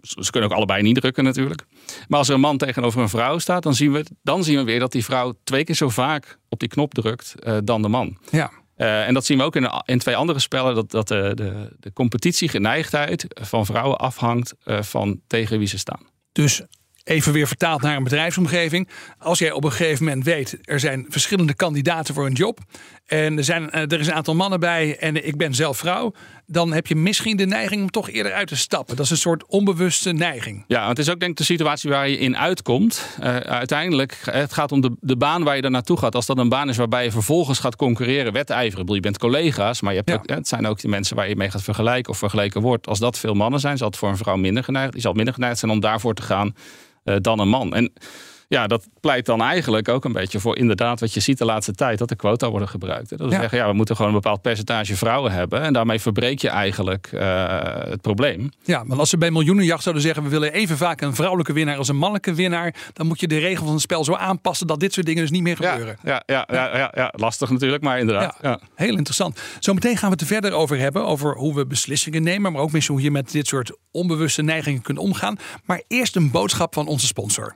Ze 0.00 0.30
kunnen 0.30 0.50
ook 0.50 0.56
allebei 0.56 0.82
niet 0.82 1.00
drukken 1.00 1.24
natuurlijk. 1.24 1.64
Maar 2.08 2.18
als 2.18 2.28
er 2.28 2.34
een 2.34 2.40
man 2.40 2.58
tegenover 2.58 3.00
een 3.00 3.08
vrouw 3.08 3.38
staat, 3.38 3.62
dan 3.62 3.74
zien 3.74 3.92
we, 3.92 4.04
dan 4.22 4.44
zien 4.44 4.56
we 4.56 4.64
weer 4.64 4.78
dat 4.78 4.92
die 4.92 5.04
vrouw 5.04 5.34
twee 5.44 5.64
keer 5.64 5.74
zo 5.74 5.88
vaak 5.88 6.38
op 6.48 6.60
die 6.60 6.68
knop 6.68 6.94
drukt 6.94 7.34
eh, 7.38 7.56
dan 7.64 7.82
de 7.82 7.88
man. 7.88 8.18
Ja. 8.30 8.50
Eh, 8.76 9.06
en 9.06 9.14
dat 9.14 9.24
zien 9.24 9.38
we 9.38 9.44
ook 9.44 9.56
in, 9.56 9.70
in 9.84 9.98
twee 9.98 10.16
andere 10.16 10.38
spellen, 10.38 10.74
dat, 10.74 10.90
dat 10.90 11.08
de, 11.08 11.32
de, 11.34 11.76
de 11.80 11.92
competitiegeneigdheid 11.92 13.26
van 13.28 13.66
vrouwen 13.66 13.98
afhangt 13.98 14.54
eh, 14.64 14.82
van 14.82 15.20
tegen 15.26 15.58
wie 15.58 15.68
ze 15.68 15.78
staan. 15.78 16.00
Dus 16.32 16.62
even 17.04 17.32
weer 17.32 17.46
vertaald 17.46 17.82
naar 17.82 17.96
een 17.96 18.02
bedrijfsomgeving. 18.02 18.88
Als 19.18 19.38
jij 19.38 19.52
op 19.52 19.64
een 19.64 19.72
gegeven 19.72 20.04
moment 20.04 20.24
weet, 20.24 20.58
er 20.62 20.80
zijn 20.80 21.06
verschillende 21.08 21.54
kandidaten 21.54 22.14
voor 22.14 22.26
een 22.26 22.32
job. 22.32 22.58
En 23.12 23.36
er, 23.38 23.44
zijn, 23.44 23.70
eh, 23.70 23.80
er 23.80 24.00
is 24.00 24.06
een 24.06 24.12
aantal 24.12 24.34
mannen 24.34 24.60
bij 24.60 24.96
en 24.98 25.26
ik 25.26 25.36
ben 25.36 25.54
zelf 25.54 25.78
vrouw. 25.78 26.12
Dan 26.46 26.72
heb 26.72 26.86
je 26.86 26.96
misschien 26.96 27.36
de 27.36 27.46
neiging 27.46 27.82
om 27.82 27.90
toch 27.90 28.10
eerder 28.10 28.32
uit 28.32 28.48
te 28.48 28.56
stappen. 28.56 28.96
Dat 28.96 29.04
is 29.04 29.10
een 29.10 29.16
soort 29.16 29.46
onbewuste 29.46 30.12
neiging. 30.12 30.64
Ja, 30.66 30.88
het 30.88 30.98
is 30.98 31.10
ook 31.10 31.18
denk 31.18 31.30
ik 31.30 31.36
de 31.36 31.44
situatie 31.44 31.90
waar 31.90 32.08
je 32.08 32.18
in 32.18 32.36
uitkomt. 32.36 33.06
Eh, 33.20 33.36
uiteindelijk, 33.36 34.18
eh, 34.24 34.34
het 34.34 34.52
gaat 34.52 34.72
om 34.72 34.80
de, 34.80 34.96
de 35.00 35.16
baan 35.16 35.44
waar 35.44 35.56
je 35.56 35.62
er 35.62 35.70
naartoe 35.70 35.98
gaat. 35.98 36.14
Als 36.14 36.26
dat 36.26 36.38
een 36.38 36.48
baan 36.48 36.68
is 36.68 36.76
waarbij 36.76 37.04
je 37.04 37.10
vervolgens 37.10 37.58
gaat 37.58 37.76
concurreren, 37.76 38.32
wedijveren. 38.32 38.94
Je 38.94 39.00
bent 39.00 39.18
collega's, 39.18 39.80
maar 39.80 39.92
je 39.92 39.98
hebt 39.98 40.10
Ja. 40.10 40.16
ook, 40.16 40.38
het 40.38 40.48
zijn 40.48 40.66
ook 40.66 40.80
de 40.80 40.88
mensen 40.88 41.16
waar 41.16 41.28
je 41.28 41.36
mee 41.36 41.50
gaat 41.50 41.62
vergelijken 41.62 42.12
of 42.12 42.18
vergeleken 42.18 42.60
wordt. 42.60 42.86
Als 42.86 42.98
dat 42.98 43.18
veel 43.18 43.34
mannen 43.34 43.60
zijn, 43.60 43.76
zal 43.76 43.86
het 43.86 43.96
voor 43.96 44.08
een 44.08 44.16
vrouw 44.16 44.36
minder 44.36 44.64
geneigd. 44.64 44.92
Die 44.92 45.00
zal 45.00 45.12
minder 45.12 45.34
geneigd 45.34 45.58
zijn 45.58 45.70
om 45.70 45.80
daarvoor 45.80 46.14
te 46.14 46.22
gaan 46.22 46.54
dan 47.20 47.38
een 47.38 47.48
man. 47.48 47.74
En 47.74 47.92
ja, 48.52 48.66
dat 48.66 48.88
pleit 49.00 49.26
dan 49.26 49.40
eigenlijk 49.42 49.88
ook 49.88 50.04
een 50.04 50.12
beetje 50.12 50.40
voor 50.40 50.56
inderdaad 50.56 51.00
wat 51.00 51.14
je 51.14 51.20
ziet 51.20 51.38
de 51.38 51.44
laatste 51.44 51.72
tijd, 51.72 51.98
dat 51.98 52.08
de 52.08 52.16
quota 52.16 52.50
worden 52.50 52.68
gebruikt. 52.68 53.08
Dat 53.08 53.18
we 53.18 53.28
Ja. 53.28 53.40
zeggen, 53.40 53.58
ja, 53.58 53.66
we 53.66 53.72
moeten 53.72 53.96
gewoon 53.96 54.10
een 54.14 54.20
bepaald 54.20 54.42
percentage 54.42 54.96
vrouwen 54.96 55.32
hebben. 55.32 55.60
En 55.60 55.72
daarmee 55.72 56.00
verbreek 56.00 56.38
je 56.40 56.48
eigenlijk 56.48 57.10
eh, 57.12 57.46
het 57.90 58.00
probleem. 58.00 58.50
Ja, 58.64 58.84
want 58.86 59.00
als 59.00 59.10
ze 59.10 59.18
bij 59.18 59.30
miljoenenjacht 59.30 59.82
zouden 59.82 60.02
zeggen... 60.04 60.22
we 60.22 60.28
willen 60.28 60.52
even 60.52 60.76
vaak 60.76 61.00
een 61.00 61.14
vrouwelijke 61.14 61.52
winnaar 61.52 61.76
als 61.76 61.88
een 61.88 61.96
mannelijke 61.96 62.34
winnaar... 62.34 62.74
dan 62.92 63.06
moet 63.06 63.20
je 63.20 63.26
de 63.28 63.38
regels 63.38 63.64
van 63.64 63.72
het 63.72 63.80
spel 63.82 64.04
zo 64.04 64.14
aanpassen... 64.14 64.66
dat 64.66 64.80
dit 64.80 64.92
soort 64.92 65.06
dingen 65.06 65.22
dus 65.22 65.30
niet 65.30 65.42
meer 65.42 65.56
gebeuren. 65.56 65.96
Ja, 66.02 66.22
ja, 66.26 66.46
ja, 66.52 66.64
ja, 66.66 66.76
ja, 66.78 66.92
ja, 66.94 67.12
lastig 67.16 67.50
natuurlijk, 67.50 67.82
maar 67.82 67.98
inderdaad. 67.98 68.38
Ja, 68.42 68.48
Ja. 68.50 68.60
heel 68.74 68.96
interessant. 68.96 69.40
Zometeen 69.60 69.96
gaan 69.96 70.08
we 70.08 70.12
het 70.12 70.20
er 70.20 70.26
verder 70.26 70.52
over 70.52 70.78
hebben. 70.78 71.04
Over 71.04 71.36
hoe 71.36 71.54
we 71.54 71.66
beslissingen 71.66 72.22
nemen. 72.22 72.52
Maar 72.52 72.62
ook 72.62 72.72
misschien 72.72 72.94
hoe 72.94 73.04
je 73.04 73.10
met 73.10 73.30
dit 73.32 73.46
soort 73.46 73.76
onbewuste 73.90 74.42
neigingen 74.42 74.82
kunt 74.82 74.98
omgaan. 74.98 75.36
Maar 75.64 75.82
eerst 75.88 76.16
een 76.16 76.30
boodschap 76.30 76.74
van 76.74 76.86
onze 76.86 77.06
sponsor. 77.06 77.54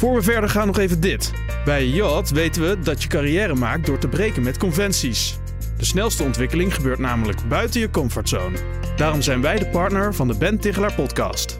Voor 0.00 0.14
we 0.14 0.22
verder 0.22 0.50
gaan 0.50 0.66
nog 0.66 0.78
even 0.78 1.00
dit. 1.00 1.32
Bij 1.64 1.86
Yacht 1.86 2.30
weten 2.30 2.62
we 2.62 2.78
dat 2.78 3.02
je 3.02 3.08
carrière 3.08 3.54
maakt 3.54 3.86
door 3.86 3.98
te 3.98 4.08
breken 4.08 4.42
met 4.42 4.58
conventies. 4.58 5.38
De 5.78 5.84
snelste 5.84 6.22
ontwikkeling 6.22 6.74
gebeurt 6.74 6.98
namelijk 6.98 7.48
buiten 7.48 7.80
je 7.80 7.90
comfortzone. 7.90 8.58
Daarom 8.96 9.22
zijn 9.22 9.40
wij 9.40 9.58
de 9.58 9.66
partner 9.66 10.14
van 10.14 10.28
de 10.28 10.38
Ben 10.38 10.60
Tichelaar 10.60 10.94
podcast. 10.94 11.58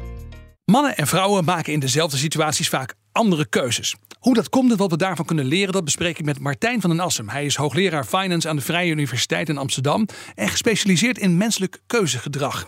Mannen 0.64 0.96
en 0.96 1.06
vrouwen 1.06 1.44
maken 1.44 1.72
in 1.72 1.80
dezelfde 1.80 2.16
situaties 2.16 2.68
vaak 2.68 2.94
andere 3.12 3.46
keuzes. 3.48 3.96
Hoe 4.18 4.34
dat 4.34 4.48
komt 4.48 4.70
en 4.70 4.76
wat 4.76 4.90
we 4.90 4.96
daarvan 4.96 5.24
kunnen 5.24 5.44
leren, 5.44 5.72
dat 5.72 5.84
bespreek 5.84 6.18
ik 6.18 6.24
met 6.24 6.38
Martijn 6.38 6.80
van 6.80 6.90
den 6.90 7.00
Assem. 7.00 7.28
Hij 7.28 7.44
is 7.44 7.56
hoogleraar 7.56 8.04
Finance 8.04 8.48
aan 8.48 8.56
de 8.56 8.62
Vrije 8.62 8.90
Universiteit 8.90 9.48
in 9.48 9.58
Amsterdam 9.58 10.06
en 10.34 10.48
gespecialiseerd 10.48 11.18
in 11.18 11.36
menselijk 11.36 11.80
keuzegedrag. 11.86 12.66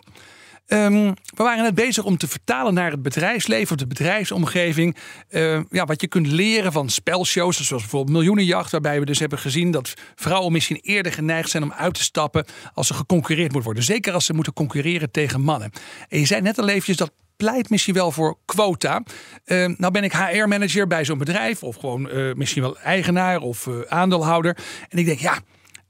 Ehm, 0.66 1.12
we 1.36 1.42
waren 1.42 1.62
net 1.62 1.74
bezig 1.74 2.04
om 2.04 2.16
te 2.16 2.28
vertalen 2.28 2.74
naar 2.74 2.90
het 2.90 3.02
bedrijfsleven 3.02 3.70
of 3.70 3.76
de 3.76 3.86
bedrijfsomgeving. 3.86 4.96
eh, 5.28 5.60
ja, 5.70 5.84
wat 5.84 6.00
je 6.00 6.08
kunt 6.08 6.26
leren 6.26 6.72
van 6.72 6.88
spelshows, 6.88 7.56
zoals 7.56 7.82
bijvoorbeeld 7.82 8.16
Miljoenenjacht, 8.16 8.70
waarbij 8.70 8.98
we 8.98 9.06
dus 9.06 9.18
hebben 9.18 9.38
gezien 9.38 9.70
dat 9.70 9.94
vrouwen 10.14 10.52
misschien 10.52 10.80
eerder 10.82 11.12
geneigd 11.12 11.50
zijn 11.50 11.62
om 11.62 11.72
uit 11.72 11.94
te 11.94 12.02
stappen 12.02 12.44
als 12.74 12.88
er 12.88 12.94
geconcurreerd 12.94 13.52
moet 13.52 13.64
worden. 13.64 13.82
Zeker 13.82 14.12
als 14.12 14.24
ze 14.24 14.34
moeten 14.34 14.52
concurreren 14.52 15.10
tegen 15.10 15.40
mannen. 15.40 15.70
En 16.08 16.18
je 16.18 16.26
zei 16.26 16.40
net 16.40 16.58
al 16.58 16.68
eventjes 16.68 16.96
dat 16.96 17.12
pleit 17.36 17.70
misschien 17.70 17.94
wel 17.94 18.10
voor 18.10 18.38
quota. 18.44 19.02
Eh, 19.44 19.66
nou 19.76 19.92
ben 19.92 20.04
ik 20.04 20.12
HR-manager 20.12 20.86
bij 20.86 21.04
zo'n 21.04 21.18
bedrijf, 21.18 21.62
of 21.62 21.76
gewoon 21.76 22.10
eh, 22.10 22.34
misschien 22.34 22.62
wel 22.62 22.78
eigenaar 22.78 23.40
of 23.40 23.66
eh, 23.66 23.80
aandeelhouder. 23.88 24.58
En 24.88 24.98
ik 24.98 25.06
denk, 25.06 25.18
ja, 25.18 25.38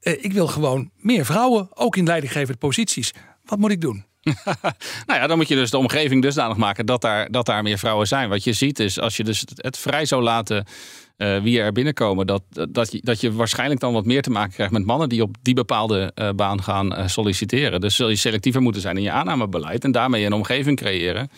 ik 0.01 0.33
wil 0.33 0.47
gewoon 0.47 0.91
meer 0.97 1.25
vrouwen, 1.25 1.69
ook 1.75 1.97
in 1.97 2.07
leidinggevende 2.07 2.59
posities. 2.59 3.13
Wat 3.45 3.59
moet 3.59 3.71
ik 3.71 3.81
doen? 3.81 4.05
Nou 5.07 5.21
ja, 5.21 5.27
dan 5.27 5.37
moet 5.37 5.49
je 5.49 5.55
dus 5.55 5.71
de 5.71 5.79
omgeving 5.79 6.23
dusdanig 6.23 6.57
maken 6.57 6.87
dat 6.87 7.01
daar, 7.01 7.31
dat 7.31 7.47
daar 7.47 7.63
meer 7.63 7.79
vrouwen 7.79 8.07
zijn. 8.07 8.29
Wat 8.29 8.45
je 8.45 8.53
ziet 8.53 8.79
is, 8.79 9.01
als 9.01 9.17
je 9.17 9.25
dus 9.25 9.45
het, 9.55 9.79
vrij 9.79 10.05
zou 10.05 10.23
laten 10.23 10.65
eh, 11.17 11.43
wie 11.43 11.61
er 11.61 11.73
binnenkomen, 11.73 12.27
dat, 12.27 12.43
dat, 12.71 12.93
je, 12.93 13.01
dat 13.03 13.21
je 13.21 13.33
waarschijnlijk 13.33 13.81
dan 13.81 13.93
wat 13.93 14.05
meer 14.05 14.23
te 14.23 14.31
maken 14.31 14.53
krijgt 14.53 14.73
met 14.73 14.87
mannen 14.87 15.09
die 15.09 15.23
op 15.23 15.37
die 15.43 15.55
bepaalde 15.55 16.13
eh, 16.15 16.31
baan 16.31 16.63
gaan 16.63 16.95
eh, 16.95 17.07
solliciteren. 17.07 17.81
Dus 17.81 17.97
zul 17.97 18.09
je 18.09 18.17
selectiever 18.17 18.63
moeten 18.63 18.83
zijn 18.83 18.97
in 18.97 19.03
je 19.03 19.11
aannamebeleid 19.11 19.85
en 19.85 19.93
daarmee 19.93 20.25
een 20.25 20.33
omgeving 20.33 20.77
creëren 20.77 21.31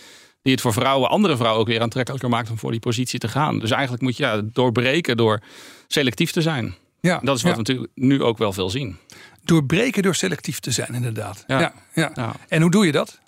die 0.43 0.53
het 0.53 0.62
voor 0.62 0.73
vrouwen, 0.73 1.11
andere 1.11 1.37
vrouwen 1.37 1.61
ook 1.61 1.67
weer 1.67 1.81
aantrekkelijker 1.81 2.29
maakt 2.29 2.50
om 2.50 2.59
voor 2.59 2.71
die 2.71 2.81
positie 2.81 3.19
te 3.19 3.29
gaan. 3.29 3.59
Dus 3.59 3.71
eigenlijk 3.71 4.03
moet 4.03 4.17
je 4.17 4.23
ja, 4.23 4.41
doorbreken 4.53 5.17
door 5.17 5.41
selectief 5.87 6.31
te 6.31 6.43
zijn. 6.43 6.75
Ja, 7.00 7.21
Dat 7.23 7.37
is 7.37 7.43
wat 7.43 7.50
ja. 7.50 7.50
we 7.50 7.57
natuurlijk 7.57 7.91
nu 7.95 8.23
ook 8.23 8.38
wel 8.38 8.53
veel 8.53 8.71
zien. 8.71 8.97
Doorbreken 9.45 10.03
door 10.03 10.15
selectief 10.15 10.61
te 10.61 10.71
zijn, 10.71 10.95
inderdaad. 10.95 11.45
Ja. 11.47 11.73
Ja. 11.95 12.35
En 12.49 12.63
hoe 12.63 12.71
doe 12.71 12.87
je 12.87 12.93
dat? 12.93 13.19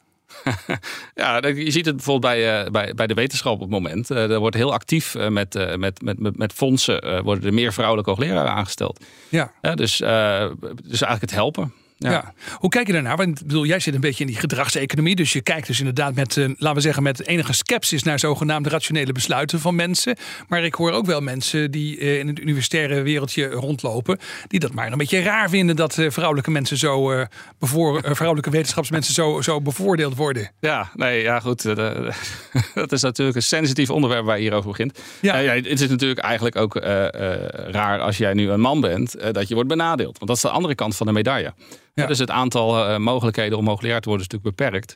Ja, 1.15 1.47
je 1.47 1.71
ziet 1.71 1.87
het 1.87 1.97
bijvoorbeeld 1.97 2.33
bij, 2.35 2.65
eh, 2.65 2.71
bij, 2.71 2.95
bij 2.95 3.07
de 3.07 3.15
wetenschap 3.15 3.53
op 3.53 3.61
het 3.61 3.71
moment. 3.71 4.11
Eh, 4.11 4.31
er 4.31 4.39
wordt 4.39 4.57
heel 4.57 4.73
actief 4.73 5.15
eh, 5.15 5.29
met, 5.29 5.55
eh, 5.55 5.77
met, 5.77 6.03
met, 6.03 6.19
met, 6.19 6.37
met 6.37 6.53
fondsen 6.53 7.01
eh, 7.01 7.21
worden 7.21 7.45
er 7.45 7.55
meer 7.55 7.73
vrouwelijke 7.73 8.11
hoogleraren 8.11 8.53
aangesteld. 8.53 9.05
Ja. 9.29 9.53
Ja, 9.63 9.75
dus, 9.75 10.01
eh, 10.01 10.47
dus 10.85 11.01
eigenlijk 11.01 11.21
het 11.21 11.31
helpen. 11.31 11.73
Ja. 11.99 12.11
Ja. 12.11 12.33
Hoe 12.55 12.71
kijk 12.71 12.87
je 12.87 12.93
daarnaar? 12.93 13.17
Want 13.17 13.41
ik 13.41 13.47
bedoel, 13.47 13.67
jij 13.67 13.81
zit 13.81 13.95
een 13.95 14.00
beetje 14.00 14.25
in 14.25 14.31
die 14.31 14.38
gedragseconomie. 14.38 15.17
Dus 15.17 15.33
je 15.33 15.41
kijkt 15.41 15.67
dus 15.67 15.79
inderdaad 15.79 16.15
met, 16.15 16.37
eh, 16.37 16.45
laten 16.57 16.75
we 16.75 16.81
zeggen, 16.81 17.03
met 17.03 17.26
enige 17.26 17.53
sceptisch 17.53 18.03
naar 18.03 18.19
zogenaamde 18.19 18.69
rationele 18.69 19.12
besluiten 19.12 19.61
van 19.61 19.75
mensen. 19.75 20.17
Maar 20.49 20.65
ik 20.65 20.75
hoor 20.75 20.93
ook 20.93 21.07
wel 21.07 21.21
mensen 21.21 21.71
die 21.71 21.99
eh, 21.99 22.19
in 22.19 22.26
het 22.29 22.38
universitaire 22.38 23.03
wereldje 23.03 23.47
rondlopen. 23.50 24.19
Die 24.49 24.61
dat 24.61 24.73
maar 24.73 24.93
een 24.93 24.99
beetje 24.99 25.23
raar 25.23 25.49
vinden 25.49 25.76
dat 25.76 25.99
eh, 25.99 26.11
vrouwelijke 26.11 26.50
mensen 26.50 26.76
zo, 26.76 27.25
bevoor, 27.59 28.00
vrouwelijke 28.03 28.50
wetenschapsmensen 28.50 29.15
zo, 29.15 29.41
zo 29.41 29.61
bevoordeeld 29.61 30.17
worden. 30.17 30.50
Ja, 30.61 30.91
nee, 30.95 31.23
ja 31.23 31.41
goed. 31.41 31.62
dat 32.75 32.93
is 32.93 33.03
natuurlijk 33.03 33.37
een 33.37 33.43
sensitief 33.43 33.91
onderwerp 33.91 34.25
waar 34.25 34.37
je 34.37 34.43
hierover 34.43 34.71
begint. 34.71 35.00
Ja. 35.21 35.38
Ja. 35.38 35.55
het 35.55 35.81
is 35.81 35.88
natuurlijk 35.88 36.21
eigenlijk 36.21 36.57
ook 36.57 36.75
raar 37.71 38.00
als 38.00 38.17
jij 38.17 38.33
nu 38.33 38.50
een 38.50 38.61
man 38.61 38.81
bent, 38.81 39.17
dat 39.33 39.49
je 39.49 39.55
wordt 39.55 39.69
benadeeld. 39.69 40.19
Want 40.19 40.26
dat 40.26 40.37
is 40.37 40.43
de 40.43 40.49
andere 40.49 40.75
kant 40.75 40.97
van 40.97 41.07
de 41.07 41.12
medaille. 41.12 41.53
Ja. 42.03 42.07
dus 42.07 42.19
het 42.19 42.31
aantal 42.31 42.88
eh, 42.88 42.97
mogelijkheden 42.97 43.59
om 43.59 43.67
hoogleraar 43.67 44.00
te 44.00 44.09
worden 44.09 44.26
is 44.26 44.33
natuurlijk 44.33 44.57
beperkt. 44.57 44.95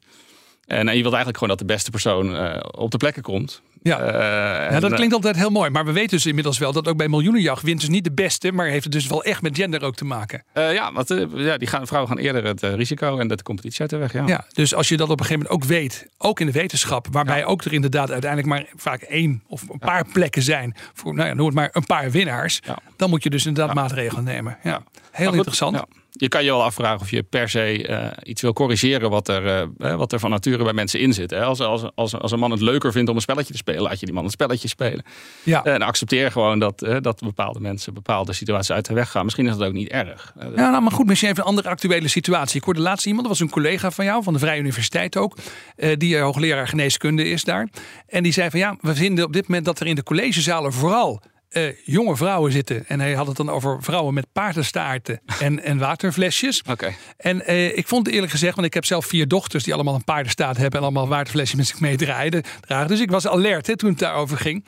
En, 0.66 0.88
eh, 0.88 0.94
je 0.94 1.00
wilt 1.00 1.14
eigenlijk 1.14 1.36
gewoon 1.36 1.56
dat 1.56 1.66
de 1.66 1.74
beste 1.74 1.90
persoon 1.90 2.36
eh, 2.36 2.60
op 2.70 2.90
de 2.90 2.96
plekken 2.96 3.22
komt. 3.22 3.62
Ja. 3.82 4.70
Ja, 4.70 4.80
dat 4.80 4.94
klinkt 4.94 5.14
altijd 5.14 5.36
heel 5.36 5.50
mooi. 5.50 5.70
Maar 5.70 5.84
we 5.84 5.92
weten 5.92 6.10
dus 6.10 6.26
inmiddels 6.26 6.58
wel 6.58 6.72
dat 6.72 6.88
ook 6.88 6.96
bij 6.96 7.08
miljoenenjacht 7.08 7.62
wint 7.62 7.80
dus 7.80 7.88
niet 7.88 8.04
de 8.04 8.12
beste. 8.12 8.52
Maar 8.52 8.66
heeft 8.66 8.84
het 8.84 8.92
dus 8.92 9.06
wel 9.06 9.24
echt 9.24 9.42
met 9.42 9.56
gender 9.56 9.82
ook 9.82 9.94
te 9.94 10.04
maken. 10.04 10.44
ja, 10.54 10.92
want 10.92 11.08
ja, 11.34 11.56
die 11.56 11.68
gaan, 11.68 11.86
vrouwen 11.86 12.12
gaan 12.12 12.20
eerder 12.20 12.44
het 12.44 12.62
risico 12.62 13.18
en 13.18 13.28
de 13.28 13.42
competitie 13.42 13.80
uit 13.80 13.90
de 13.90 13.96
weg. 13.96 14.12
Ja. 14.12 14.26
Ja, 14.26 14.44
dus 14.52 14.74
als 14.74 14.88
je 14.88 14.96
dat 14.96 15.10
op 15.10 15.20
een 15.20 15.26
gegeven 15.26 15.46
moment 15.48 15.62
ook 15.62 15.68
weet, 15.68 16.06
ook 16.18 16.40
in 16.40 16.46
de 16.46 16.52
wetenschap, 16.52 17.06
waarbij 17.10 17.44
ook 17.44 17.64
er 17.64 17.72
inderdaad 17.72 18.10
uiteindelijk 18.10 18.50
maar 18.50 18.66
vaak 18.76 19.02
één 19.02 19.42
of 19.46 19.68
een 19.68 19.78
paar 19.78 20.04
plekken 20.12 20.42
zijn 20.42 20.76
voor, 20.94 21.14
nou 21.14 21.28
ja, 21.28 21.34
noem 21.34 21.46
het 21.46 21.54
maar 21.54 21.70
een 21.72 21.86
paar 21.86 22.10
winnaars, 22.10 22.60
dan 22.96 23.10
moet 23.10 23.22
je 23.22 23.30
dus 23.30 23.46
inderdaad 23.46 23.74
maatregelen 23.74 24.24
nemen. 24.24 24.58
Ja, 24.62 24.82
heel 25.10 25.26
Maar 25.26 25.34
interessant. 25.34 25.76
ja. 25.76 25.99
Je 26.10 26.28
kan 26.28 26.44
je 26.44 26.50
wel 26.50 26.62
afvragen 26.62 27.00
of 27.00 27.10
je 27.10 27.22
per 27.22 27.48
se 27.48 27.86
eh, 27.86 28.06
iets 28.22 28.42
wil 28.42 28.52
corrigeren 28.52 29.10
wat 29.10 29.28
er, 29.28 29.68
eh, 29.78 29.94
wat 29.96 30.12
er 30.12 30.18
van 30.18 30.30
nature 30.30 30.64
bij 30.64 30.72
mensen 30.72 31.00
in 31.00 31.12
zit. 31.12 31.30
Hè. 31.30 31.44
Als, 31.44 31.60
als, 31.60 31.82
als, 31.94 32.14
als 32.14 32.32
een 32.32 32.38
man 32.38 32.50
het 32.50 32.60
leuker 32.60 32.92
vindt 32.92 33.10
om 33.10 33.16
een 33.16 33.22
spelletje 33.22 33.52
te 33.52 33.58
spelen, 33.58 33.82
laat 33.82 34.00
je 34.00 34.06
die 34.06 34.14
man 34.14 34.24
een 34.24 34.30
spelletje 34.30 34.68
spelen. 34.68 35.04
Ja. 35.42 35.64
En 35.64 35.82
accepteer 35.82 36.30
gewoon 36.30 36.58
dat, 36.58 36.82
eh, 36.82 36.96
dat 37.00 37.20
bepaalde 37.20 37.60
mensen 37.60 37.94
bepaalde 37.94 38.32
situaties 38.32 38.72
uit 38.72 38.86
de 38.86 38.94
weg 38.94 39.10
gaan. 39.10 39.24
Misschien 39.24 39.46
is 39.46 39.56
dat 39.56 39.68
ook 39.68 39.72
niet 39.72 39.88
erg. 39.88 40.32
Eh, 40.38 40.46
Ja, 40.56 40.70
nou, 40.70 40.82
maar 40.82 40.92
goed, 40.92 41.06
misschien 41.06 41.30
even 41.30 41.42
een 41.42 41.48
andere 41.48 41.68
actuele 41.68 42.08
situatie. 42.08 42.58
Ik 42.58 42.64
hoorde 42.64 42.80
laatst 42.80 43.06
iemand, 43.06 43.28
dat 43.28 43.38
was 43.38 43.46
een 43.46 43.52
collega 43.52 43.90
van 43.90 44.04
jou, 44.04 44.22
van 44.22 44.32
de 44.32 44.38
Vrije 44.38 44.60
Universiteit 44.60 45.16
ook, 45.16 45.36
eh, 45.76 45.96
die 45.96 46.16
eh, 46.16 46.22
hoogleraar 46.22 46.68
geneeskunde 46.68 47.28
is 47.28 47.44
daar. 47.44 47.68
En 48.06 48.22
die 48.22 48.32
zei 48.32 48.50
van 48.50 48.58
ja, 48.58 48.76
we 48.80 48.94
vinden 48.94 49.24
op 49.24 49.32
dit 49.32 49.48
moment 49.48 49.66
dat 49.66 49.80
er 49.80 49.86
in 49.86 49.94
de 49.94 50.02
collegezalen 50.02 50.72
vooral 50.72 51.22
eh, 51.50 51.62
jonge 51.84 52.16
vrouwen 52.16 52.52
zitten. 52.52 52.86
En 52.86 53.00
hij 53.00 53.12
had 53.12 53.26
het 53.26 53.36
dan 53.36 53.50
over 53.50 53.82
vrouwen 53.82 54.14
met 54.14 54.26
paardenstaarten 54.32 55.20
en, 55.40 55.62
en 55.62 55.78
waterflesjes. 55.78 56.62
Oké. 56.70 56.94
En 57.16 57.46
eh, 57.46 57.76
ik 57.76 57.88
vond 57.88 58.08
eerlijk 58.08 58.32
gezegd, 58.32 58.54
want 58.54 58.66
ik 58.66 58.74
heb 58.74 58.84
zelf 58.84 59.06
vier 59.06 59.28
dochters 59.28 59.64
die 59.64 59.74
allemaal 59.74 59.94
een 59.94 60.04
paardenstaart 60.04 60.56
hebben 60.56 60.78
en 60.78 60.84
allemaal 60.84 61.08
waterflesjes 61.08 61.56
met 61.56 61.66
zich 61.66 61.80
meedraaien. 61.80 62.42
Dus 62.86 63.00
ik 63.00 63.10
was 63.10 63.26
alert 63.26 63.66
hè, 63.66 63.76
toen 63.76 63.90
het 63.90 63.98
daarover 63.98 64.38
ging. 64.38 64.64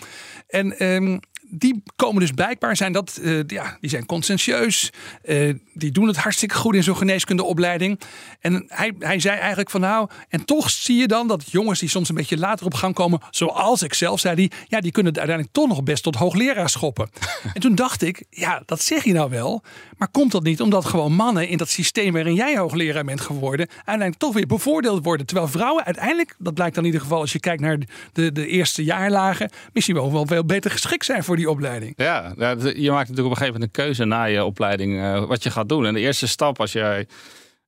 En 0.49 0.79
ehm, 0.79 1.19
die 1.55 1.83
komen 1.97 2.21
dus 2.21 2.31
blijkbaar 2.31 2.77
zijn 2.77 2.93
dat, 2.93 3.21
eh, 3.23 3.41
ja, 3.47 3.77
die 3.81 3.91
zijn 3.91 4.07
conscientieus. 4.07 4.91
eh, 5.23 5.55
die 5.75 5.91
doen 5.91 6.07
het 6.07 6.17
hartstikke 6.17 6.55
goed 6.55 6.75
in 6.75 6.83
zo'n 6.83 6.97
geneeskundeopleiding. 6.97 8.01
En 8.41 8.65
hij, 8.69 8.93
hij 8.99 9.21
zei 9.21 9.39
eigenlijk 9.39 9.71
van 9.71 9.81
nou, 9.81 10.09
en 10.29 10.45
toch 10.45 10.71
zie 10.71 10.97
je 10.97 11.07
dan 11.07 11.29
dat 11.29 11.51
jongens 11.51 11.81
die 11.81 11.89
soms 11.89 12.09
een 12.09 12.15
beetje 12.15 12.39
later 12.39 12.67
op 12.67 12.75
gang 12.75 12.95
komen, 12.95 13.21
zoals 13.31 13.83
ik 13.83 13.95
zelf 13.95 14.21
zei, 14.21 14.35
die, 14.35 14.51
ja, 14.69 14.81
die 14.81 14.93
kunnen 14.93 15.17
uiteindelijk 15.17 15.55
toch 15.55 15.69
nog 15.69 15.83
best 15.83 16.03
tot 16.03 16.15
hoogleraar 16.15 16.71
schoppen. 16.71 17.11
en 17.55 17.61
toen 17.61 17.75
dacht 17.75 18.03
ik, 18.03 18.25
ja, 18.31 18.63
dat 18.67 18.83
zeg 18.83 19.05
je 19.05 19.13
nou 19.13 19.31
wel, 19.31 19.63
maar 19.97 20.09
komt 20.11 20.33
dat 20.33 20.43
niet 20.43 20.61
omdat 20.61 20.85
gewoon 20.85 21.13
mannen 21.13 21.49
in 21.49 21.57
dat 21.57 21.69
systeem 21.69 22.13
waarin 22.13 22.35
jij 22.35 22.59
hoogleraar 22.59 23.05
bent 23.05 23.21
geworden, 23.21 23.69
uiteindelijk 23.69 24.19
toch 24.19 24.35
weer 24.35 24.47
bevoordeeld 24.47 25.05
worden, 25.05 25.27
terwijl 25.27 25.49
vrouwen 25.49 25.85
uiteindelijk, 25.85 26.35
dat 26.39 26.55
blijkt 26.55 26.75
dan 26.75 26.85
in 26.85 26.91
ieder 26.91 27.07
geval 27.07 27.21
als 27.21 27.33
je 27.33 27.41
kijkt 27.41 27.61
naar 27.61 27.79
de, 28.13 28.33
de 28.33 28.47
eerste 28.47 28.85
jaarlagen, 28.85 29.51
misschien 29.73 29.95
wel, 29.95 30.13
wel 30.13 30.27
veel 30.27 30.45
beter 30.45 30.71
geschikt 30.71 31.05
zijn 31.05 31.25
voor 31.25 31.37
die 31.37 31.42
opleiding. 31.51 31.93
Ja, 31.97 32.33
ja, 32.37 32.57
d- 32.57 32.63
je 32.77 32.91
maakt 32.91 33.09
natuurlijk 33.09 33.27
op 33.27 33.31
een 33.31 33.37
gegeven 33.37 33.53
moment 33.53 33.63
een 33.63 33.85
keuze 33.85 34.05
na 34.05 34.25
je 34.25 34.45
opleiding 34.45 35.01
eh, 35.01 35.25
wat 35.25 35.43
je 35.43 35.51
gaat 35.51 35.69
doen. 35.69 35.87
En 35.87 35.95
de 35.95 36.01
eerste 36.01 36.29
stap 36.29 36.61
als 36.61 36.73
jij 36.73 37.07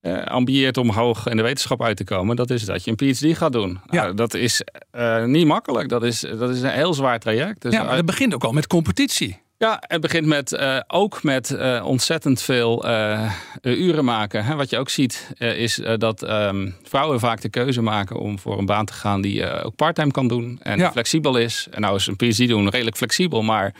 eh 0.01 0.23
ambieert 0.25 0.77
om 0.77 0.89
hoog 0.89 1.27
in 1.27 1.37
de 1.37 1.43
wetenschap 1.43 1.83
uit 1.83 1.97
te 1.97 2.03
komen, 2.03 2.35
dat 2.35 2.49
is 2.49 2.63
dat 2.65 2.83
je 2.83 2.93
een 2.95 3.13
PhD 3.13 3.37
gaat 3.37 3.51
doen. 3.51 3.79
Ja. 3.89 4.01
Nou, 4.03 4.13
dat 4.15 4.33
is 4.33 4.61
eh, 4.91 5.23
niet 5.23 5.45
makkelijk. 5.45 5.89
Dat 5.89 6.03
is, 6.03 6.19
dat 6.19 6.49
is 6.49 6.61
een 6.61 6.69
heel 6.69 6.93
zwaar 6.93 7.19
traject. 7.19 7.61
Dus 7.61 7.73
Ja, 7.73 7.83
maar 7.83 7.95
dat 7.95 8.05
begint 8.05 8.33
ook 8.33 8.43
al 8.43 8.51
met 8.51 8.67
competitie. 8.67 9.43
Ja, 9.57 9.83
het 9.87 10.01
begint 10.01 10.25
met, 10.25 10.51
eh, 10.51 10.79
ook 10.87 11.23
met 11.23 11.51
eh, 11.51 11.85
ontzettend 11.85 12.41
veel 12.41 12.85
eh, 12.85 13.31
uren 13.61 14.05
maken. 14.05 14.45
Hè. 14.45 14.55
Wat 14.55 14.69
je 14.69 14.77
ook 14.77 14.89
ziet 14.89 15.29
is 15.37 15.81
dat 15.97 16.23
ehm, 16.23 16.69
vrouwen 16.83 17.19
vaak 17.19 17.41
de 17.41 17.49
keuze 17.49 17.81
maken 17.81 18.19
om 18.19 18.39
voor 18.39 18.57
een 18.57 18.65
baan 18.65 18.85
te 18.85 18.93
gaan 18.93 19.21
die 19.21 19.33
je 19.33 19.61
ook 19.63 19.75
parttime 19.75 20.11
kan 20.11 20.27
doen 20.27 20.59
en 20.61 20.77
Ja. 20.77 20.91
flexibel 20.91 21.37
is. 21.37 21.67
En 21.71 21.81
nou 21.81 21.95
is 21.95 22.07
een 22.07 22.15
PhD 22.15 22.47
doen 22.47 22.69
redelijk 22.69 22.97
flexibel, 22.97 23.41
maar 23.41 23.73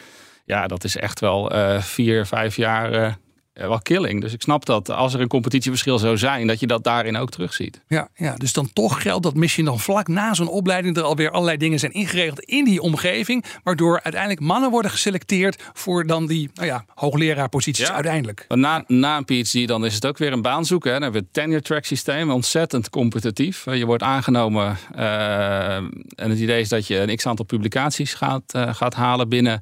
ja, 0.45 0.67
dat 0.67 0.83
is 0.83 0.95
echt 0.97 1.19
wel 1.19 1.51
vier, 1.79 2.25
vijf 2.25 2.55
jaar 2.55 3.17
wel 3.55 3.79
killing. 3.79 4.21
Dus 4.21 4.33
ik 4.33 4.41
snap 4.41 4.65
dat 4.65 4.89
als 4.89 5.13
er 5.13 5.21
een 5.21 5.27
competitieverschil 5.27 5.97
zou 5.99 6.17
zijn, 6.17 6.47
dat 6.47 6.59
je 6.59 6.67
dat 6.67 6.83
daarin 6.83 7.17
ook 7.17 7.29
terugziet. 7.31 7.81
Ja, 7.87 8.07
ja, 8.15 8.35
dus 8.35 8.53
dan 8.53 8.69
toch 8.73 9.01
geldt 9.01 9.23
dat 9.23 9.33
misschien 9.35 9.65
dan 9.65 9.79
vlak 9.79 10.07
na 10.07 10.33
zo'n 10.33 10.47
opleiding 10.47 10.97
er 10.97 11.03
alweer 11.03 11.31
allerlei 11.31 11.57
dingen 11.57 11.79
zijn 11.79 11.91
ingeregeld 11.91 12.39
in 12.39 12.65
die 12.65 12.81
omgeving, 12.81 13.45
waardoor 13.63 13.99
uiteindelijk 14.03 14.41
mannen 14.41 14.69
worden 14.69 14.91
geselecteerd 14.91 15.63
voor 15.73 16.05
dan 16.07 16.27
die 16.27 16.49
nou 16.53 16.67
ja, 16.67 16.85
hoogleraarposities 16.95 17.87
Ja. 17.87 17.93
uiteindelijk. 17.93 18.45
Na, 18.47 18.83
na 18.87 19.17
een 19.17 19.25
PhD 19.25 19.67
dan 19.67 19.85
is 19.85 19.93
het 19.95 20.05
ook 20.05 20.17
weer 20.17 20.31
een 20.33 20.41
baan 20.41 20.65
zoeken. 20.65 20.91
Hè. 20.93 20.99
Dan 20.99 21.03
hebben 21.03 21.21
we 21.21 21.27
het 21.27 21.43
tenure 21.43 21.61
track 21.61 21.85
systeem, 21.85 22.31
ontzettend 22.31 22.89
competitief. 22.89 23.67
Eh, 23.67 23.77
Je 23.77 23.85
wordt 23.85 24.03
aangenomen 24.03 24.77
eh, 24.95 25.75
en 25.75 26.29
het 26.29 26.39
idee 26.39 26.61
is 26.61 26.69
dat 26.69 26.87
je 26.87 26.99
een 26.99 27.15
x 27.15 27.25
aantal 27.25 27.45
publicaties 27.45 28.13
gaat, 28.13 28.53
eh, 28.53 28.73
gaat 28.73 28.93
halen 28.93 29.29
binnen 29.29 29.61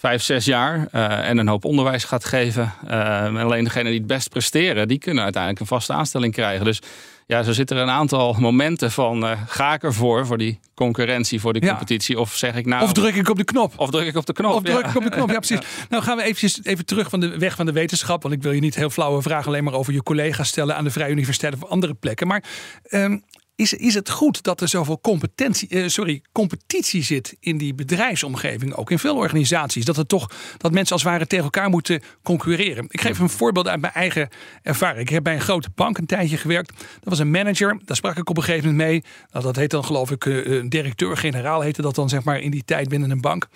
vijf, 0.00 0.22
zes 0.22 0.44
jaar. 0.44 0.86
eh, 0.92 1.28
en 1.28 1.38
een 1.38 1.48
hoop 1.48 1.64
onderwijs 1.64 2.04
gaat 2.04 2.24
geven. 2.24 2.72
Eh, 2.86 3.24
en 3.24 3.36
alleen 3.36 3.64
degenen 3.64 3.90
die 3.90 3.98
het 3.98 4.06
best 4.08 4.28
presteren, 4.28 4.88
die 4.88 4.98
kunnen 4.98 5.22
uiteindelijk 5.22 5.60
een 5.62 5.68
vaste 5.68 5.92
aanstelling 5.92 6.32
krijgen. 6.32 6.64
Dus 6.64 6.80
ja, 7.26 7.42
zo 7.42 7.52
zitten 7.52 7.76
er 7.76 7.82
een 7.82 7.88
aantal 7.90 8.36
momenten 8.38 8.90
van 8.90 9.26
eh, 9.26 9.40
ga 9.46 9.74
ik 9.74 9.82
ervoor, 9.82 10.26
voor 10.26 10.38
die 10.38 10.58
concurrentie, 10.74 11.40
voor 11.40 11.52
die 11.52 11.62
Ja. 11.62 11.68
competitie. 11.68 12.20
Of 12.20 12.34
zeg 12.36 12.54
ik 12.54 12.66
nou... 12.66 12.82
Of 12.82 12.92
druk 12.92 13.14
ik 13.14 13.28
op 13.28 13.36
de 13.36 13.44
knop. 13.44 13.72
of 13.76 13.90
druk 13.90 14.06
ik 14.06 14.16
op 14.16 14.26
de 14.26 14.32
knop. 14.32 14.54
Of 14.54 14.62
druk 14.62 14.86
ik 14.86 14.96
op 14.96 15.02
de 15.02 15.10
knop, 15.10 15.30
ja 15.32 15.38
precies. 15.38 15.58
Nou 15.88 16.02
gaan 16.02 16.16
we 16.16 16.22
eventjes 16.22 16.60
even 16.64 16.86
terug 16.86 17.08
van 17.10 17.20
de 17.20 17.38
weg 17.38 17.54
van 17.56 17.66
de 17.66 17.72
wetenschap. 17.72 18.22
Want 18.22 18.34
ik 18.34 18.42
wil 18.42 18.52
je 18.52 18.60
niet 18.60 18.74
heel 18.74 18.90
flauwe 18.90 19.22
vragen 19.22 19.46
alleen 19.46 19.64
maar 19.64 19.74
over 19.74 19.92
je 19.92 20.02
collega's 20.02 20.48
stellen 20.48 20.76
aan 20.76 20.84
de 20.84 20.90
Vrije 20.90 21.10
Universiteit 21.12 21.54
of 21.54 21.64
andere 21.64 21.94
plekken. 21.94 22.26
Maar 22.26 22.44
ehm, 22.82 23.18
is, 23.60 23.72
is 23.72 23.94
het 23.94 24.10
goed 24.10 24.42
dat 24.42 24.60
er 24.60 24.68
zoveel 24.68 25.00
competentie, 25.00 25.68
eh, 25.68 25.88
sorry, 25.88 26.22
competitie 26.32 27.02
zit 27.02 27.36
in 27.40 27.58
die 27.58 27.74
bedrijfsomgeving, 27.74 28.74
ook 28.74 28.90
in 28.90 28.98
veel 28.98 29.16
organisaties? 29.16 29.84
Dat, 29.84 29.96
het 29.96 30.08
toch, 30.08 30.30
dat 30.56 30.72
mensen 30.72 30.92
als 30.92 31.02
het 31.02 31.12
ware 31.12 31.26
tegen 31.26 31.44
elkaar 31.44 31.70
moeten 31.70 32.02
concurreren. 32.22 32.84
Ik 32.88 33.00
geef 33.00 33.18
een 33.18 33.28
voorbeeld 33.28 33.68
uit 33.68 33.80
mijn 33.80 33.92
eigen 33.92 34.28
ervaring. 34.62 35.00
Ik 35.00 35.08
heb 35.08 35.22
bij 35.22 35.34
een 35.34 35.40
grote 35.40 35.70
bank 35.74 35.98
een 35.98 36.06
tijdje 36.06 36.36
gewerkt. 36.36 36.68
Dat 36.78 37.08
was 37.08 37.18
een 37.18 37.30
manager, 37.30 37.78
daar 37.84 37.96
sprak 37.96 38.16
ik 38.16 38.30
op 38.30 38.36
een 38.36 38.42
gegeven 38.42 38.70
moment 38.70 38.88
mee. 38.88 39.04
Nou, 39.30 39.44
dat 39.44 39.56
heet 39.56 39.70
dan 39.70 39.84
geloof 39.84 40.10
ik 40.10 40.26
eh, 40.26 40.46
een 40.46 40.68
directeur-generaal 40.68 41.60
heette 41.60 41.82
dat 41.82 41.94
dan 41.94 42.08
zeg 42.08 42.24
maar 42.24 42.40
in 42.40 42.50
die 42.50 42.64
tijd 42.64 42.88
binnen 42.88 43.10
een 43.10 43.20
bank. 43.20 43.48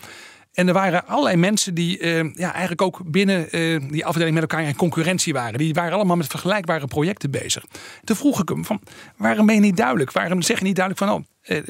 En 0.54 0.68
er 0.68 0.72
waren 0.72 1.06
allerlei 1.06 1.36
mensen 1.36 1.74
die 1.74 1.98
eh, 1.98 2.32
ja, 2.34 2.52
eigenlijk 2.52 2.82
ook 2.82 3.00
binnen 3.04 3.50
eh, 3.50 3.80
die 3.90 4.06
afdeling 4.06 4.34
met 4.34 4.42
elkaar 4.42 4.62
in 4.62 4.76
concurrentie 4.76 5.32
waren. 5.32 5.58
Die 5.58 5.74
waren 5.74 5.92
allemaal 5.92 6.16
met 6.16 6.26
vergelijkbare 6.26 6.86
projecten 6.86 7.30
bezig. 7.30 7.64
Toen 8.04 8.16
vroeg 8.16 8.40
ik 8.40 8.48
hem 8.48 8.64
van, 8.64 8.80
waarom 9.16 9.46
ben 9.46 9.54
je 9.54 9.60
niet 9.60 9.76
duidelijk? 9.76 10.12
Waarom 10.12 10.42
zeg 10.42 10.58
je 10.58 10.64
niet 10.64 10.76
duidelijk 10.76 11.06
van, 11.06 11.18
oh, 11.18 11.24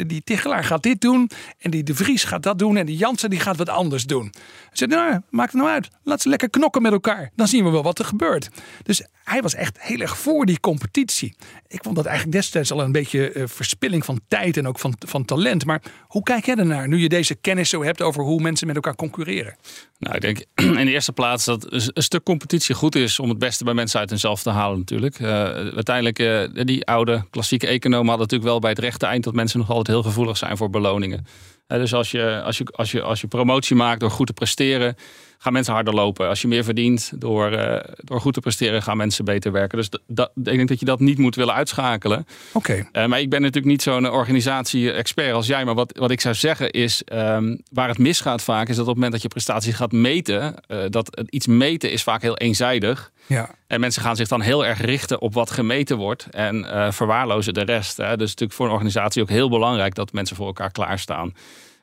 die 0.06 0.22
Tichelaar 0.24 0.64
gaat 0.64 0.82
dit 0.82 1.00
doen. 1.00 1.30
En 1.58 1.70
die 1.70 1.82
De 1.82 1.94
Vries 1.94 2.24
gaat 2.24 2.42
dat 2.42 2.58
doen. 2.58 2.76
En 2.76 2.86
die 2.86 2.96
Jansen 2.96 3.30
die 3.30 3.40
gaat 3.40 3.56
wat 3.56 3.68
anders 3.68 4.04
doen. 4.04 4.32
Hij 4.32 4.72
zei, 4.72 4.90
nou, 4.90 5.20
maakt 5.30 5.52
het 5.52 5.60
nou 5.60 5.74
uit. 5.74 5.88
Laat 6.02 6.22
ze 6.22 6.28
lekker 6.28 6.50
knokken 6.50 6.82
met 6.82 6.92
elkaar. 6.92 7.30
Dan 7.36 7.48
zien 7.48 7.64
we 7.64 7.70
wel 7.70 7.82
wat 7.82 7.98
er 7.98 8.04
gebeurt. 8.04 8.48
Dus 8.82 9.02
hij 9.24 9.42
was 9.42 9.54
echt 9.54 9.80
heel 9.80 10.00
erg 10.00 10.18
voor 10.18 10.46
die 10.46 10.60
competitie. 10.60 11.36
Ik 11.66 11.82
vond 11.82 11.96
dat 11.96 12.06
eigenlijk 12.06 12.36
destijds 12.36 12.72
al 12.72 12.80
een 12.80 12.92
beetje 12.92 13.32
eh, 13.32 13.42
verspilling 13.46 14.04
van 14.04 14.20
tijd 14.28 14.56
en 14.56 14.66
ook 14.68 14.78
van, 14.78 14.94
van 15.06 15.24
talent. 15.24 15.64
Maar 15.64 15.82
hoe 16.06 16.22
kijk 16.22 16.46
jij 16.46 16.56
ernaar 16.56 16.88
nu 16.88 16.98
je 16.98 17.08
deze 17.08 17.34
kennis 17.34 17.68
zo 17.68 17.82
hebt 17.82 18.02
over 18.02 18.22
hoe 18.22 18.40
mensen 18.40 18.66
met 18.66 18.76
elkaar 18.76 18.94
concurreren? 18.94 19.56
Nou, 19.98 20.14
ik 20.14 20.20
denk 20.20 20.44
in 20.78 20.86
de 20.86 20.92
eerste 20.92 21.12
plaats 21.12 21.44
dat 21.44 21.72
een 21.72 22.02
stuk 22.02 22.22
competitie 22.22 22.74
goed 22.74 22.94
is 22.94 23.18
om 23.18 23.28
het 23.28 23.38
beste 23.38 23.64
bij 23.64 23.74
mensen 23.74 24.00
uit 24.00 24.10
hunzelf 24.10 24.42
te 24.42 24.50
halen 24.50 24.78
natuurlijk. 24.78 25.18
Eh, 25.18 25.28
uiteindelijk, 25.54 26.18
eh, 26.18 26.64
die 26.64 26.86
oude 26.86 27.24
klassieke 27.30 27.66
economen 27.66 28.08
hadden 28.08 28.26
natuurlijk 28.26 28.50
wel 28.50 28.58
bij 28.58 28.70
het 28.70 28.78
rechte 28.78 29.06
eind 29.06 29.24
dat 29.24 29.34
mensen 29.34 29.60
nog 29.66 29.76
altijd 29.76 29.96
heel 29.96 30.06
gevoelig 30.06 30.36
zijn 30.36 30.56
voor 30.56 30.70
beloningen. 30.70 31.26
Dus 31.66 31.94
als 31.94 32.10
je, 32.10 32.42
als, 32.44 32.58
je, 32.58 32.64
als, 32.64 32.90
je, 32.90 33.02
als 33.02 33.20
je 33.20 33.26
promotie 33.26 33.76
maakt 33.76 34.00
door 34.00 34.10
goed 34.10 34.26
te 34.26 34.32
presteren, 34.32 34.96
gaan 35.44 35.52
mensen 35.52 35.74
harder 35.74 35.94
lopen. 35.94 36.28
Als 36.28 36.42
je 36.42 36.48
meer 36.48 36.64
verdient 36.64 37.12
door, 37.16 37.52
eh, 37.52 37.94
door 37.96 38.20
goed 38.20 38.32
te 38.34 38.40
presteren, 38.40 38.82
gaan 38.82 38.96
mensen 38.96 39.24
beter 39.24 39.52
werken. 39.52 39.78
Dus 39.78 39.88
dat- 40.06 40.30
ik 40.34 40.44
denk 40.44 40.68
dat 40.68 40.78
je 40.80 40.84
dat 40.86 41.00
niet 41.00 41.18
moet 41.18 41.34
willen 41.34 41.54
uitschakelen. 41.54 42.26
Oké. 42.52 42.88
Eh, 42.92 43.06
maar 43.06 43.20
ik 43.20 43.30
ben 43.30 43.40
natuurlijk 43.40 43.66
niet 43.72 43.82
zo'n 43.82 44.10
organisatie-expert 44.10 45.32
als 45.32 45.46
jij. 45.46 45.64
Maar 45.64 45.74
wat, 45.74 45.96
wat 45.98 46.10
ik 46.10 46.20
zou 46.20 46.34
zeggen 46.34 46.70
is, 46.70 47.02
ehm, 47.04 47.56
waar 47.70 47.88
het 47.88 47.98
misgaat 47.98 48.42
vaak, 48.42 48.68
is 48.68 48.76
dat 48.76 48.80
op 48.84 48.86
het 48.86 48.94
moment 48.94 49.12
dat 49.12 49.22
je 49.22 49.28
prestaties 49.28 49.74
gaat 49.74 49.92
meten, 49.92 50.54
eh, 50.66 50.78
dat 50.88 51.22
iets 51.28 51.46
meten 51.46 51.90
is 51.92 52.02
vaak 52.02 52.22
heel 52.22 52.36
eenzijdig. 52.36 53.10
Ja. 53.26 53.50
En 53.66 53.80
mensen 53.80 54.02
gaan 54.02 54.16
zich 54.16 54.28
dan 54.28 54.40
heel 54.40 54.66
erg 54.66 54.80
richten 54.80 55.20
op 55.20 55.34
wat 55.34 55.50
gemeten 55.50 55.96
wordt 55.96 56.26
en 56.30 56.66
verwaarlozen 56.92 57.54
de 57.54 57.64
rest. 57.64 57.96
Hè. 57.96 58.04
Dus 58.16 58.24
is 58.24 58.30
natuurlijk 58.30 58.52
voor 58.52 58.66
een 58.66 58.72
organisatie 58.72 59.22
ook 59.22 59.28
heel 59.28 59.48
belangrijk 59.48 59.94
dat 59.94 60.12
mensen 60.12 60.36
voor 60.36 60.46
elkaar 60.46 60.70
klaarstaan. 60.70 61.34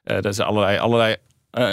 Dat 0.04 0.36
zijn 0.36 0.48
allerlei, 0.48 0.78
allerlei 0.78 1.16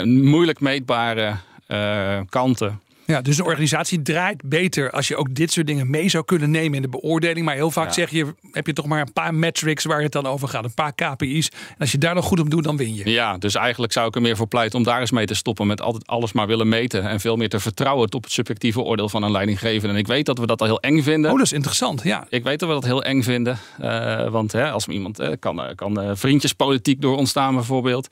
moeilijk 0.05 0.59
meetbare 0.59 1.35
eh, 1.69 2.19
kanten. 2.29 2.79
Ja, 3.05 3.21
dus 3.21 3.37
een 3.37 3.45
organisatie 3.45 4.01
draait 4.01 4.41
beter 4.43 4.91
als 4.91 5.07
je 5.07 5.15
ook 5.15 5.35
dit 5.35 5.51
soort 5.51 5.67
dingen 5.67 5.89
mee 5.89 6.09
zou 6.09 6.25
kunnen 6.25 6.51
nemen 6.51 6.75
in 6.75 6.81
de 6.81 6.87
beoordeling. 6.89 7.45
Maar 7.45 7.55
heel 7.55 7.71
vaak 7.71 7.85
Ja. 7.85 7.91
zeg 7.93 8.09
je, 8.09 8.33
heb 8.51 8.67
je 8.67 8.73
toch 8.73 8.85
maar 8.85 9.01
een 9.01 9.13
paar 9.13 9.33
metrics 9.33 9.83
waar 9.85 10.01
het 10.01 10.11
dan 10.11 10.25
over 10.25 10.47
gaat. 10.47 10.63
Een 10.63 10.73
paar 10.73 10.93
KPI's. 10.93 11.49
En 11.49 11.75
als 11.79 11.91
je 11.91 11.97
daar 11.97 12.13
dan 12.13 12.23
goed 12.23 12.39
op 12.39 12.49
doet, 12.49 12.63
dan 12.63 12.77
win 12.77 12.95
je. 12.95 13.09
Ja, 13.09 13.37
dus 13.37 13.55
eigenlijk 13.55 13.93
zou 13.93 14.07
ik 14.07 14.15
er 14.15 14.21
meer 14.21 14.35
voor 14.35 14.47
pleiten 14.47 14.77
om 14.77 14.83
daar 14.85 14.99
eens 14.99 15.11
mee 15.11 15.25
te 15.25 15.33
stoppen. 15.33 15.67
Met 15.67 15.81
altijd 15.81 16.07
alles 16.07 16.33
maar 16.33 16.47
willen 16.47 16.69
meten. 16.69 17.03
En 17.03 17.19
veel 17.19 17.35
meer 17.35 17.49
te 17.49 17.59
vertrouwen 17.59 18.13
op 18.13 18.23
het 18.23 18.31
subjectieve 18.31 18.81
oordeel 18.81 19.09
van 19.09 19.23
een 19.23 19.31
leidinggevende. 19.31 19.93
En 19.93 19.99
ik 19.99 20.07
weet 20.07 20.25
dat 20.25 20.37
we 20.39 20.45
dat 20.45 20.61
al 20.61 20.67
heel 20.67 20.79
eng 20.81 21.01
vinden. 21.01 21.31
Oh, 21.31 21.37
dat 21.37 21.45
is 21.45 21.53
interessant. 21.53 22.03
Ja. 22.03 22.25
Ik 22.29 22.43
weet 22.43 22.59
dat 22.59 22.67
we 22.67 22.75
dat 22.75 22.85
heel 22.85 23.03
eng 23.03 23.21
vinden. 23.21 23.57
Eh, 23.79 24.27
want 24.29 24.51
hè, 24.51 24.71
als 24.71 24.87
iemand 24.87 25.19
eh, 25.19 25.31
kan, 25.39 25.61
kan 25.75 26.17
vriendjespolitiek 26.17 27.01
door 27.01 27.17
ontstaan 27.17 27.55
bijvoorbeeld. 27.55 28.07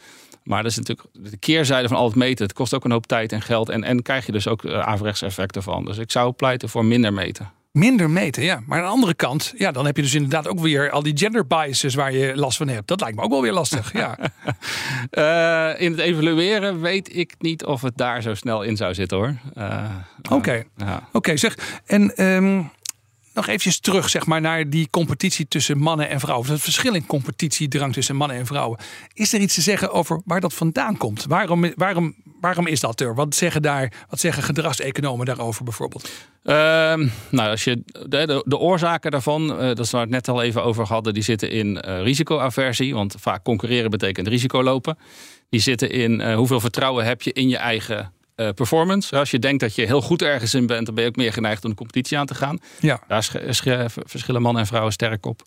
Maar 0.47 0.63
dat 0.63 0.71
is 0.71 0.77
natuurlijk 0.77 1.07
de 1.11 1.37
keerzijde 1.37 1.87
van 1.87 1.97
al 1.97 2.05
het 2.05 2.15
meten. 2.15 2.45
Het 2.45 2.55
kost 2.55 2.73
ook 2.73 2.85
een 2.85 2.91
hoop 2.91 3.07
tijd 3.07 3.31
en 3.31 3.41
geld. 3.41 3.69
En, 3.69 3.83
en 3.83 4.01
krijg 4.01 4.25
je 4.25 4.31
dus 4.31 4.47
ook 4.47 4.63
uh, 4.63 4.79
averechts 4.79 5.21
effecten 5.21 5.63
van. 5.63 5.85
Dus 5.85 5.97
ik 5.97 6.11
zou 6.11 6.31
pleiten 6.31 6.69
voor 6.69 6.85
minder 6.85 7.13
meten. 7.13 7.51
Minder 7.71 8.09
meten, 8.09 8.43
ja. 8.43 8.61
Maar 8.65 8.77
aan 8.77 8.85
de 8.85 8.91
andere 8.91 9.13
kant, 9.13 9.53
ja, 9.57 9.71
dan 9.71 9.85
heb 9.85 9.95
je 9.95 10.01
dus 10.01 10.13
inderdaad 10.13 10.47
ook 10.47 10.59
weer 10.59 10.89
al 10.91 11.03
die 11.03 11.17
gender 11.17 11.47
biases 11.47 11.95
waar 11.95 12.13
je 12.13 12.35
last 12.35 12.57
van 12.57 12.67
hebt. 12.67 12.87
Dat 12.87 13.01
lijkt 13.01 13.15
me 13.15 13.21
ook 13.21 13.29
wel 13.29 13.41
weer 13.41 13.53
lastig. 13.53 13.93
Ja. 13.93 14.17
Uh, 15.11 15.81
in 15.85 15.91
het 15.91 15.99
evalueren 15.99 16.81
weet 16.81 17.15
ik 17.15 17.35
niet 17.39 17.65
of 17.65 17.81
het 17.81 17.97
daar 17.97 18.21
zo 18.21 18.33
snel 18.33 18.61
in 18.61 18.77
zou 18.77 18.93
zitten 18.93 19.17
hoor. 19.17 19.35
Uh, 19.57 19.83
Oké. 20.31 20.63
ja. 20.75 21.07
Oké, 21.11 21.37
zeg. 21.37 21.81
En 21.85 22.25
um, 22.25 22.71
nog 23.37 23.47
eventjes 23.47 23.79
terug 23.79 24.09
zeg 24.09 24.25
maar, 24.25 24.41
naar 24.41 24.69
die 24.69 24.87
competitie 24.89 25.47
tussen 25.47 25.77
mannen 25.77 26.09
en 26.09 26.19
vrouwen. 26.19 26.49
Het 26.49 26.61
verschil 26.61 26.93
in 26.93 27.05
competitiedrang 27.05 27.93
tussen 27.93 28.15
mannen 28.15 28.37
en 28.37 28.45
vrouwen. 28.45 28.79
Is 29.13 29.33
er 29.33 29.39
iets 29.39 29.55
te 29.55 29.61
zeggen 29.61 29.91
over 29.91 30.21
waar 30.25 30.39
dat 30.39 30.53
vandaan 30.53 30.97
komt? 30.97 31.25
Waarom, 31.27 31.73
waarom, 31.75 32.15
waarom 32.41 32.67
is 32.67 32.79
dat 32.79 32.99
er? 32.99 33.15
Wat 33.15 33.35
zeggen, 33.35 33.61
daar, 33.61 33.93
wat 34.09 34.19
zeggen 34.19 34.43
gedragseconomen 34.43 35.25
daarover 35.25 35.63
bijvoorbeeld? 35.63 36.09
Ehm, 36.43 37.07
nou, 37.29 37.49
als 37.49 37.63
je 37.63 37.83
de, 38.07 38.43
de, 38.45 38.57
oorzaken 38.57 39.11
daarvan, 39.11 39.51
uh, 39.51 39.57
dat 39.57 39.79
is 39.79 39.91
waar 39.91 40.07
we 40.07 40.15
het 40.15 40.25
net 40.25 40.35
al 40.35 40.43
even 40.43 40.63
over 40.63 40.85
hadden, 40.85 41.13
die 41.13 41.23
zitten 41.23 41.51
in 41.51 41.83
uh, 41.87 42.01
risicoaversie. 42.01 42.93
Want 42.93 43.15
vaak 43.19 43.43
concurreren 43.43 43.91
betekent 43.91 44.27
risico 44.27 44.63
lopen. 44.63 44.97
Die 45.49 45.59
zitten 45.59 45.91
in 45.91 46.19
uh, 46.19 46.35
hoeveel 46.35 46.59
vertrouwen 46.59 47.05
heb 47.05 47.21
je 47.21 47.33
in 47.33 47.49
je 47.49 47.57
eigen 47.57 48.13
uh, 48.37 48.49
performance. 48.49 49.17
Als 49.17 49.31
je 49.31 49.39
denkt 49.39 49.59
dat 49.59 49.75
je 49.75 49.85
heel 49.85 50.01
goed 50.01 50.21
ergens 50.21 50.53
in 50.53 50.65
bent, 50.65 50.85
dan 50.85 50.95
ben 50.95 51.03
je 51.03 51.09
ook 51.09 51.15
meer 51.15 51.33
geneigd 51.33 51.63
om 51.63 51.69
de 51.69 51.75
competitie 51.75 52.17
aan 52.17 52.25
te 52.25 52.35
gaan. 52.35 52.59
Ja. 52.79 52.99
Daar 53.07 53.29
verschillen 54.05 54.41
mannen 54.41 54.61
en 54.61 54.67
vrouwen 54.67 54.93
sterk 54.93 55.25
op. 55.25 55.41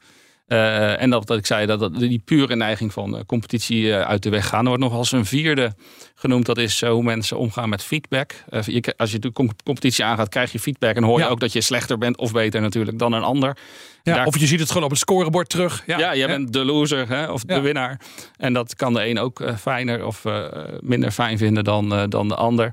Uh, 0.53 1.03
en 1.03 1.11
dat, 1.11 1.27
dat 1.27 1.39
ik 1.39 1.47
zei, 1.47 1.67
dat, 1.67 1.81
dat 1.81 1.99
die 1.99 2.23
pure 2.25 2.57
neiging 2.57 2.93
van 2.93 3.15
uh, 3.15 3.21
competitie 3.27 3.83
uh, 3.83 4.01
uit 4.01 4.23
de 4.23 4.31
weg 4.31 4.47
gaan. 4.49 4.61
Er 4.63 4.67
wordt 4.69 4.83
nog 4.83 4.93
als 4.93 5.13
een 5.13 5.25
vierde 5.27 5.75
genoemd. 6.15 6.47
Dat 6.47 6.59
is 6.59 6.83
hoe 6.85 7.03
mensen 7.03 7.39
omgaan 7.39 7.69
met 7.69 7.83
feedback. 7.83 8.33
Je, 8.65 8.95
als 8.97 9.13
je 9.13 9.19
de 9.19 9.33
competitie 9.65 10.05
aangaat, 10.05 10.29
krijg 10.29 10.53
je 10.53 10.59
feedback. 10.61 10.97
En 10.97 11.03
hoor 11.03 11.19
je 11.19 11.25
Ja. 11.25 11.31
ook 11.31 11.41
dat 11.41 11.53
je 11.53 11.61
slechter 11.61 11.99
bent 11.99 12.17
of 12.19 12.33
beter 12.33 12.61
natuurlijk 12.61 12.99
dan 12.99 13.13
een 13.13 13.23
ander. 13.23 13.57
Ja, 14.03 14.15
Daar- 14.15 14.27
Of 14.27 14.39
je 14.39 14.47
ziet 14.47 14.61
het 14.61 14.69
gewoon 14.69 14.85
op 14.85 14.91
het 14.91 14.99
scorebord 14.99 15.49
terug. 15.49 15.83
Ja, 15.87 15.99
Ja, 15.99 16.15
jij 16.17 16.29
hè? 16.29 16.37
bent 16.37 16.53
de 16.53 16.65
loser 16.65 17.09
hè, 17.09 17.27
of 17.31 17.43
de 17.45 17.61
winnaar. 17.61 18.01
En 18.37 18.53
dat 18.53 18.77
kan 18.77 18.93
de 18.95 19.07
een 19.09 19.19
ook 19.19 19.41
eh, 19.41 19.57
fijner 19.57 20.07
of 20.07 20.25
eh, 20.25 20.45
minder 20.81 21.11
fijn 21.11 21.39
vinden 21.39 21.65
dan, 21.65 21.95
eh, 21.95 22.03
dan 22.09 22.29
de 22.29 22.35
ander. 22.35 22.73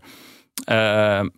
Eh, 0.64 0.76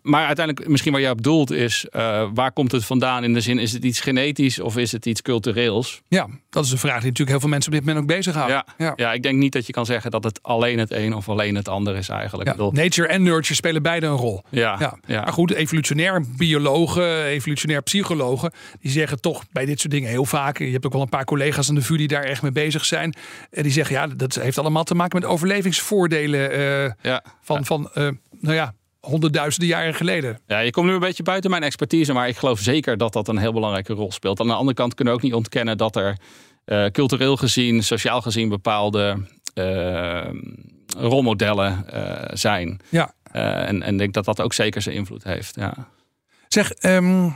maar 0.02 0.26
uiteindelijk, 0.26 0.68
misschien 0.68 0.92
waar 0.92 1.00
jij 1.00 1.10
op 1.10 1.22
doelt, 1.22 1.50
is 1.50 1.86
eh, 1.90 2.28
waar 2.34 2.52
komt 2.52 2.72
het 2.72 2.84
vandaan? 2.84 3.24
In 3.24 3.34
de 3.34 3.40
zin, 3.40 3.58
is 3.58 3.72
het 3.72 3.84
iets 3.84 4.00
genetisch 4.00 4.60
of 4.60 4.76
is 4.76 4.92
het 4.92 5.06
iets 5.06 5.22
cultureels? 5.22 6.02
Ja, 6.08 6.26
dat 6.50 6.64
is 6.64 6.72
een 6.72 6.78
vraag 6.78 7.00
die 7.00 7.02
natuurlijk 7.02 7.30
heel 7.30 7.40
veel 7.40 7.48
mensen 7.48 7.72
op 7.72 7.78
dit 7.78 7.86
moment 7.86 8.04
ook 8.04 8.16
bezighouden. 8.16 8.56
Ja, 8.56 8.84
ja. 8.84 8.92
ja, 8.96 9.12
ik 9.12 9.22
denk 9.22 9.38
niet 9.38 9.52
dat 9.52 9.66
je 9.66 9.72
kan 9.72 9.86
zeggen 9.86 10.10
dat 10.10 10.24
het 10.24 10.42
alleen 10.42 10.78
het 10.78 10.90
een 10.90 11.14
of 11.14 11.28
alleen 11.28 11.54
het 11.54 11.68
ander 11.68 11.96
is 11.96 12.08
eigenlijk. 12.08 12.48
Ja, 12.48 12.54
bedoel, 12.54 12.72
Nature 12.72 13.08
en 13.08 13.22
nurture 13.22 13.54
spelen 13.54 13.82
beide 13.82 14.06
een 14.06 14.16
rol. 14.16 14.42
ja, 14.48 14.76
Ja. 14.78 14.98
ja. 15.06 15.22
Maar 15.22 15.32
goed, 15.32 15.50
evolutionair 15.50 16.24
biologen, 16.36 17.24
evolutionair 17.24 17.82
psychologen, 17.82 18.52
die 18.80 18.90
zeggen 18.90 19.20
toch 19.20 19.44
bij 19.52 19.64
dit 19.64 19.80
soort 19.80 19.92
dingen 19.92 20.08
heel 20.08 20.24
vaak. 20.24 20.58
Je 20.58 20.70
hebt 20.70 20.86
ook 20.86 20.92
wel 20.92 21.02
een 21.02 21.08
paar 21.08 21.24
collega's 21.24 21.68
aan 21.68 21.74
de 21.74 21.82
VU 21.82 21.96
die 21.96 22.08
daar 22.08 22.24
echt 22.24 22.42
mee 22.42 22.52
bezig 22.52 22.84
zijn. 22.84 23.14
En 23.50 23.62
die 23.62 23.72
zeggen 23.72 23.94
ja, 23.94 24.06
dat 24.06 24.34
heeft 24.34 24.58
allemaal 24.58 24.84
te 24.84 24.94
maken 24.94 25.20
met 25.20 25.30
overlevingsvoordelen 25.30 26.96
ja. 27.02 27.24
van, 27.40 27.64
van 27.64 27.90
nou 28.40 28.54
ja, 28.54 28.74
honderdduizenden 29.00 29.68
jaren 29.68 29.94
geleden. 29.94 30.40
Ja, 30.46 30.58
je 30.58 30.70
komt 30.70 30.86
nu 30.86 30.92
een 30.92 31.00
beetje 31.00 31.22
buiten 31.22 31.50
mijn 31.50 31.62
expertise, 31.62 32.12
maar 32.12 32.28
ik 32.28 32.36
geloof 32.36 32.58
zeker 32.60 32.96
dat 32.96 33.12
dat 33.12 33.28
een 33.28 33.38
heel 33.38 33.52
belangrijke 33.52 33.92
rol 33.92 34.12
speelt. 34.12 34.40
Aan 34.40 34.46
de 34.46 34.52
andere 34.54 34.76
kant 34.76 34.94
kunnen 34.94 35.14
we 35.14 35.20
ook 35.20 35.26
niet 35.26 35.34
ontkennen 35.34 35.78
dat 35.78 35.96
er 35.96 36.18
eh, 36.64 36.86
cultureel 36.86 37.36
gezien, 37.36 37.82
sociaal 37.82 38.20
gezien 38.20 38.48
bepaalde 38.48 39.26
eh, 39.54 40.30
rolmodellen 40.96 41.88
eh, 41.88 42.30
zijn. 42.32 42.80
Ja. 42.88 43.14
En 43.32 43.82
en 43.82 43.92
ik 43.92 43.98
denk 43.98 44.14
dat 44.14 44.24
dat 44.24 44.40
ook 44.40 44.52
zeker 44.52 44.82
zijn 44.82 44.94
invloed 44.94 45.24
heeft. 45.24 45.56
Ja. 45.56 45.74
Zeg, 46.48 46.72
ehm, 46.72 47.28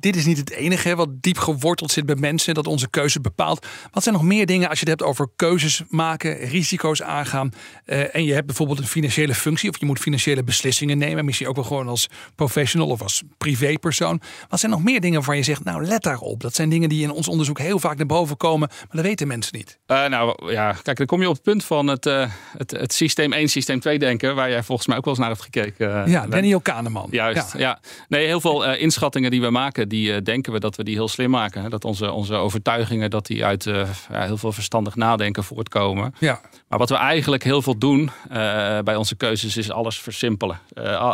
dit 0.00 0.16
is 0.16 0.24
niet 0.24 0.36
het 0.38 0.50
enige 0.50 0.96
wat 0.96 1.08
diep 1.22 1.38
geworteld 1.38 1.90
zit 1.90 2.06
bij 2.06 2.14
mensen, 2.14 2.54
dat 2.54 2.66
onze 2.66 2.88
keuze 2.90 3.20
bepaalt. 3.20 3.66
Wat 3.90 4.02
zijn 4.02 4.14
nog 4.14 4.24
meer 4.24 4.46
dingen 4.46 4.68
als 4.68 4.80
je 4.80 4.90
het 4.90 4.98
hebt 4.98 5.10
over 5.10 5.28
keuzes 5.36 5.82
maken, 5.88 6.36
risico's 6.38 7.02
aangaan. 7.02 7.52
eh, 7.84 8.14
en 8.14 8.24
je 8.24 8.32
hebt 8.32 8.46
bijvoorbeeld 8.46 8.78
een 8.78 8.86
financiële 8.86 9.34
functie 9.34 9.70
of 9.70 9.78
je 9.80 9.86
moet 9.86 9.98
financiële 9.98 10.44
beslissingen 10.44 10.98
nemen. 10.98 11.24
Misschien 11.24 11.48
ook 11.48 11.54
wel 11.54 11.64
gewoon 11.64 11.88
als 11.88 12.08
professional 12.34 12.88
of 12.88 13.02
als 13.02 13.22
privépersoon. 13.38 14.20
Wat 14.48 14.60
zijn 14.60 14.72
nog 14.72 14.82
meer 14.82 15.00
dingen 15.00 15.16
waarvan 15.16 15.36
je 15.36 15.42
zegt, 15.42 15.64
nou 15.64 15.84
let 15.84 16.02
daarop. 16.02 16.40
Dat 16.40 16.54
zijn 16.54 16.68
dingen 16.68 16.88
die 16.88 17.02
in 17.02 17.10
ons 17.10 17.28
onderzoek 17.28 17.58
heel 17.58 17.78
vaak 17.78 17.96
naar 17.96 18.06
boven 18.06 18.36
komen, 18.36 18.68
maar 18.68 18.88
dat 18.90 19.04
weten 19.04 19.26
mensen 19.26 19.56
niet. 19.56 19.78
Eh, 19.86 20.06
nou 20.06 20.52
ja, 20.52 20.72
kijk, 20.82 20.96
dan 20.96 21.06
kom 21.06 21.20
je 21.20 21.28
op 21.28 21.34
het 21.34 21.42
punt 21.42 21.64
van 21.64 21.86
het, 21.86 22.06
eh, 22.06 22.30
het, 22.56 22.70
het 22.70 22.92
systeem 22.92 23.32
1, 23.32 23.48
systeem 23.48 23.80
2 23.80 23.98
denken, 23.98 24.34
waar 24.34 24.50
jij 24.50 24.62
volgens 24.62 24.86
mij 24.88 24.96
ook 24.96 25.04
wel 25.04 25.12
eens 25.14 25.22
naar 25.22 25.32
hebt 25.32 25.42
gekeken. 25.42 26.10
Ja. 26.10 26.26
Daniel 26.26 26.60
Kahneman. 26.60 27.08
Juist, 27.10 27.52
Ja. 27.52 27.58
ja. 27.58 27.80
Nee, 28.08 28.26
heel 28.26 28.40
veel 28.40 28.74
inschattingen 28.74 29.30
die 29.30 29.40
we 29.40 29.50
maken, 29.50 29.87
die 29.88 30.14
eh, 30.14 30.22
denken 30.22 30.52
we 30.52 30.60
dat 30.60 30.76
we 30.76 30.84
die 30.84 30.94
heel 30.94 31.08
slim 31.08 31.30
maken. 31.30 31.62
Hè? 31.62 31.68
Dat 31.68 31.84
onze, 31.84 32.12
onze 32.12 32.34
overtuigingen, 32.34 33.10
dat 33.10 33.26
die 33.26 33.44
uit 33.44 33.66
eh, 33.66 33.88
ja, 34.10 34.24
heel 34.24 34.36
veel 34.36 34.52
verstandig 34.52 34.96
nadenken 34.96 35.44
voortkomen. 35.44 36.14
Ja. 36.18 36.40
Maar 36.68 36.78
wat 36.78 36.88
we 36.88 36.96
eigenlijk 36.96 37.44
heel 37.44 37.62
veel 37.62 37.78
doen 37.78 38.10
eh, 38.30 38.78
bij 38.78 38.96
onze 38.96 39.16
keuzes 39.16 39.56
is 39.56 39.70
alles 39.70 39.98
versimpelen. 39.98 40.58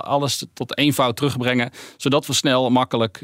Alles 0.05 0.45
tot 0.55 0.79
eenvoud 0.79 1.17
terugbrengen, 1.17 1.71
zodat 1.97 2.27
we 2.27 2.33
snel, 2.33 2.71
makkelijk, 2.71 3.21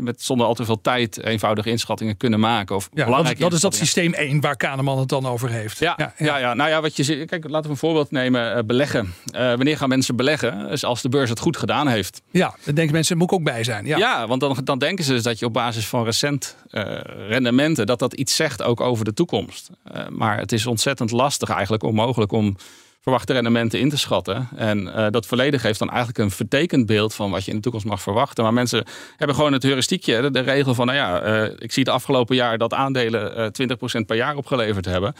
met, 0.00 0.22
zonder 0.22 0.46
al 0.46 0.54
te 0.54 0.64
veel 0.64 0.80
tijd, 0.80 1.22
eenvoudige 1.24 1.70
inschattingen 1.70 2.16
kunnen 2.16 2.40
maken. 2.40 2.76
Of 2.76 2.88
Ja, 2.94 3.22
dat, 3.38 3.52
is 3.52 3.60
dat 3.60 3.74
systeem 3.74 4.12
1 4.12 4.40
waar 4.40 4.56
Kahneman 4.56 4.98
het 4.98 5.08
dan 5.08 5.26
over 5.26 5.50
heeft. 5.50 5.78
Ja, 5.78 6.12
ja, 6.16 6.38
ja, 6.38 6.54
nou 6.54 6.70
ja, 6.70 6.80
wat 6.80 6.96
je 6.96 7.02
ziet. 7.02 7.26
Kijk, 7.26 7.48
laten 7.48 7.64
we 7.64 7.70
een 7.70 7.76
voorbeeld 7.76 8.10
nemen. 8.10 8.66
beleggen. 8.66 9.14
Wanneer 9.32 9.76
gaan 9.76 9.88
mensen 9.88 10.16
beleggen? 10.16 10.68
Dus 10.68 10.84
als 10.84 11.02
de 11.02 11.08
beurs 11.08 11.30
het 11.30 11.40
goed 11.40 11.56
gedaan 11.56 11.88
heeft. 11.88 12.22
Ja, 12.30 12.54
dan 12.64 12.74
denken 12.74 12.94
mensen, 12.94 13.16
moet 13.16 13.32
ik 13.32 13.38
ook 13.38 13.44
bij 13.44 13.64
zijn. 13.64 13.86
Ja. 13.86 13.96
Ja, 13.96 14.26
want 14.26 14.40
dan, 14.64 14.78
denken 14.78 15.04
ze 15.04 15.12
dus 15.12 15.22
dat 15.22 15.38
je 15.38 15.46
op 15.46 15.52
basis 15.52 15.86
van 15.86 16.04
recent 16.04 16.56
eh, 16.70 16.98
rendementen, 17.28 17.86
dat 17.86 17.98
dat 17.98 18.14
iets 18.14 18.36
zegt 18.36 18.62
ook 18.62 18.80
over 18.80 19.04
de 19.04 19.14
toekomst. 19.14 19.70
Eh, 19.84 20.08
maar 20.08 20.38
het 20.38 20.52
is 20.52 20.66
ontzettend 20.66 21.10
lastig, 21.10 21.48
eigenlijk 21.48 21.82
onmogelijk 21.82 22.32
om 22.32 22.56
verwachte 23.00 23.32
rendementen 23.32 23.80
in 23.80 23.88
te 23.88 23.98
schatten. 23.98 24.48
En 24.56 24.94
eh, 24.94 25.06
dat 25.10 25.26
verleden 25.26 25.60
geeft 25.60 25.78
dan 25.78 25.88
eigenlijk 25.88 26.18
een 26.18 26.30
vertekend 26.30 26.86
beeld 26.86 27.14
van 27.14 27.30
wat 27.30 27.44
je 27.44 27.50
in 27.50 27.56
de 27.56 27.62
toekomst 27.62 27.86
mag 27.86 28.02
verwachten. 28.02 28.44
Maar 28.44 28.52
mensen 28.52 28.84
hebben 29.16 29.36
gewoon 29.36 29.52
het 29.52 29.62
heuristiekje, 29.62 30.30
de, 30.30 30.40
regel 30.40 30.74
van, 30.74 30.86
nou 30.86 30.98
ja, 30.98 31.44
ik 31.58 31.72
zie 31.72 31.82
het 31.82 31.92
afgelopen 31.92 32.36
jaar 32.36 32.58
dat 32.58 32.74
aandelen 32.74 33.36
eh 33.36 33.66
20% 34.00 34.04
per 34.06 34.16
jaar 34.16 34.36
opgeleverd 34.36 34.84
hebben. 34.84 35.14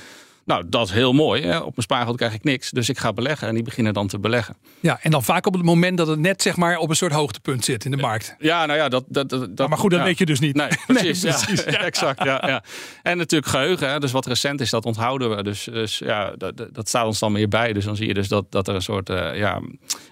Nou, 0.49 0.65
dat 0.69 0.87
is 0.87 0.93
heel 0.95 1.13
mooi. 1.13 1.43
Hè? 1.43 1.57
Op 1.57 1.63
mijn 1.63 1.83
spaargeld 1.83 2.17
krijg 2.17 2.35
ik 2.35 2.45
niks. 2.45 2.71
Dus 2.71 2.89
ik 2.89 2.99
ga 2.99 3.13
beleggen. 3.13 3.49
En 3.49 3.55
die 3.55 3.63
beginnen 3.63 3.95
dan 3.95 4.07
te 4.09 4.19
beleggen. 4.19 4.57
Ja, 4.81 4.99
en 5.03 5.11
dan 5.11 5.25
vaak 5.25 5.47
op 5.47 5.53
het 5.55 5.63
moment 5.63 5.99
dat 5.99 6.07
het 6.07 6.19
net 6.19 6.43
zeg 6.43 6.57
maar 6.57 6.79
op 6.79 6.89
een 6.91 6.97
soort 6.97 7.13
hoogtepunt 7.13 7.65
zit 7.65 7.85
in 7.85 7.91
de 7.91 7.97
markt. 7.97 8.35
Ja, 8.39 8.67
nou 8.67 8.79
ja, 8.79 8.89
dat... 8.89 9.05
dat, 9.09 9.29
dat 9.51 9.69
maar 9.69 9.79
goed, 9.79 9.91
dat 9.91 9.99
ja. 10.01 10.05
weet 10.07 10.19
je 10.19 10.27
dus 10.27 10.41
niet. 10.41 10.57
Nee, 10.57 10.69
precies. 10.87 11.23
Nee, 11.23 11.33
ja. 11.33 11.39
precies, 11.45 11.65
ja. 11.65 11.79
exact. 11.91 12.25
Ja, 12.25 12.43
ja. 12.47 12.63
En 13.03 13.17
natuurlijk 13.17 13.51
geheugen. 13.51 13.91
Hè. 13.91 13.99
Dus 14.01 14.13
wat 14.13 14.27
recent 14.27 14.61
is, 14.61 14.71
dat 14.71 14.85
onthouden 14.85 15.37
we. 15.37 15.43
Dus, 15.43 15.65
dus 15.65 15.99
ja, 15.99 16.33
dat, 16.37 16.57
dat- 16.57 16.75
dat 16.75 16.89
staat 16.89 17.07
ons 17.07 17.19
dan 17.19 17.33
meer 17.33 17.49
bij. 17.49 17.73
Dus 17.73 17.85
dan 17.85 17.97
zie 17.97 18.07
je 18.07 18.15
dus 18.15 18.29
dat, 18.29 18.53
dat 18.53 18.69
er 18.69 18.75
een 18.75 18.83
soort 18.83 19.11
eh, 19.11 19.37
ja, 19.39 19.61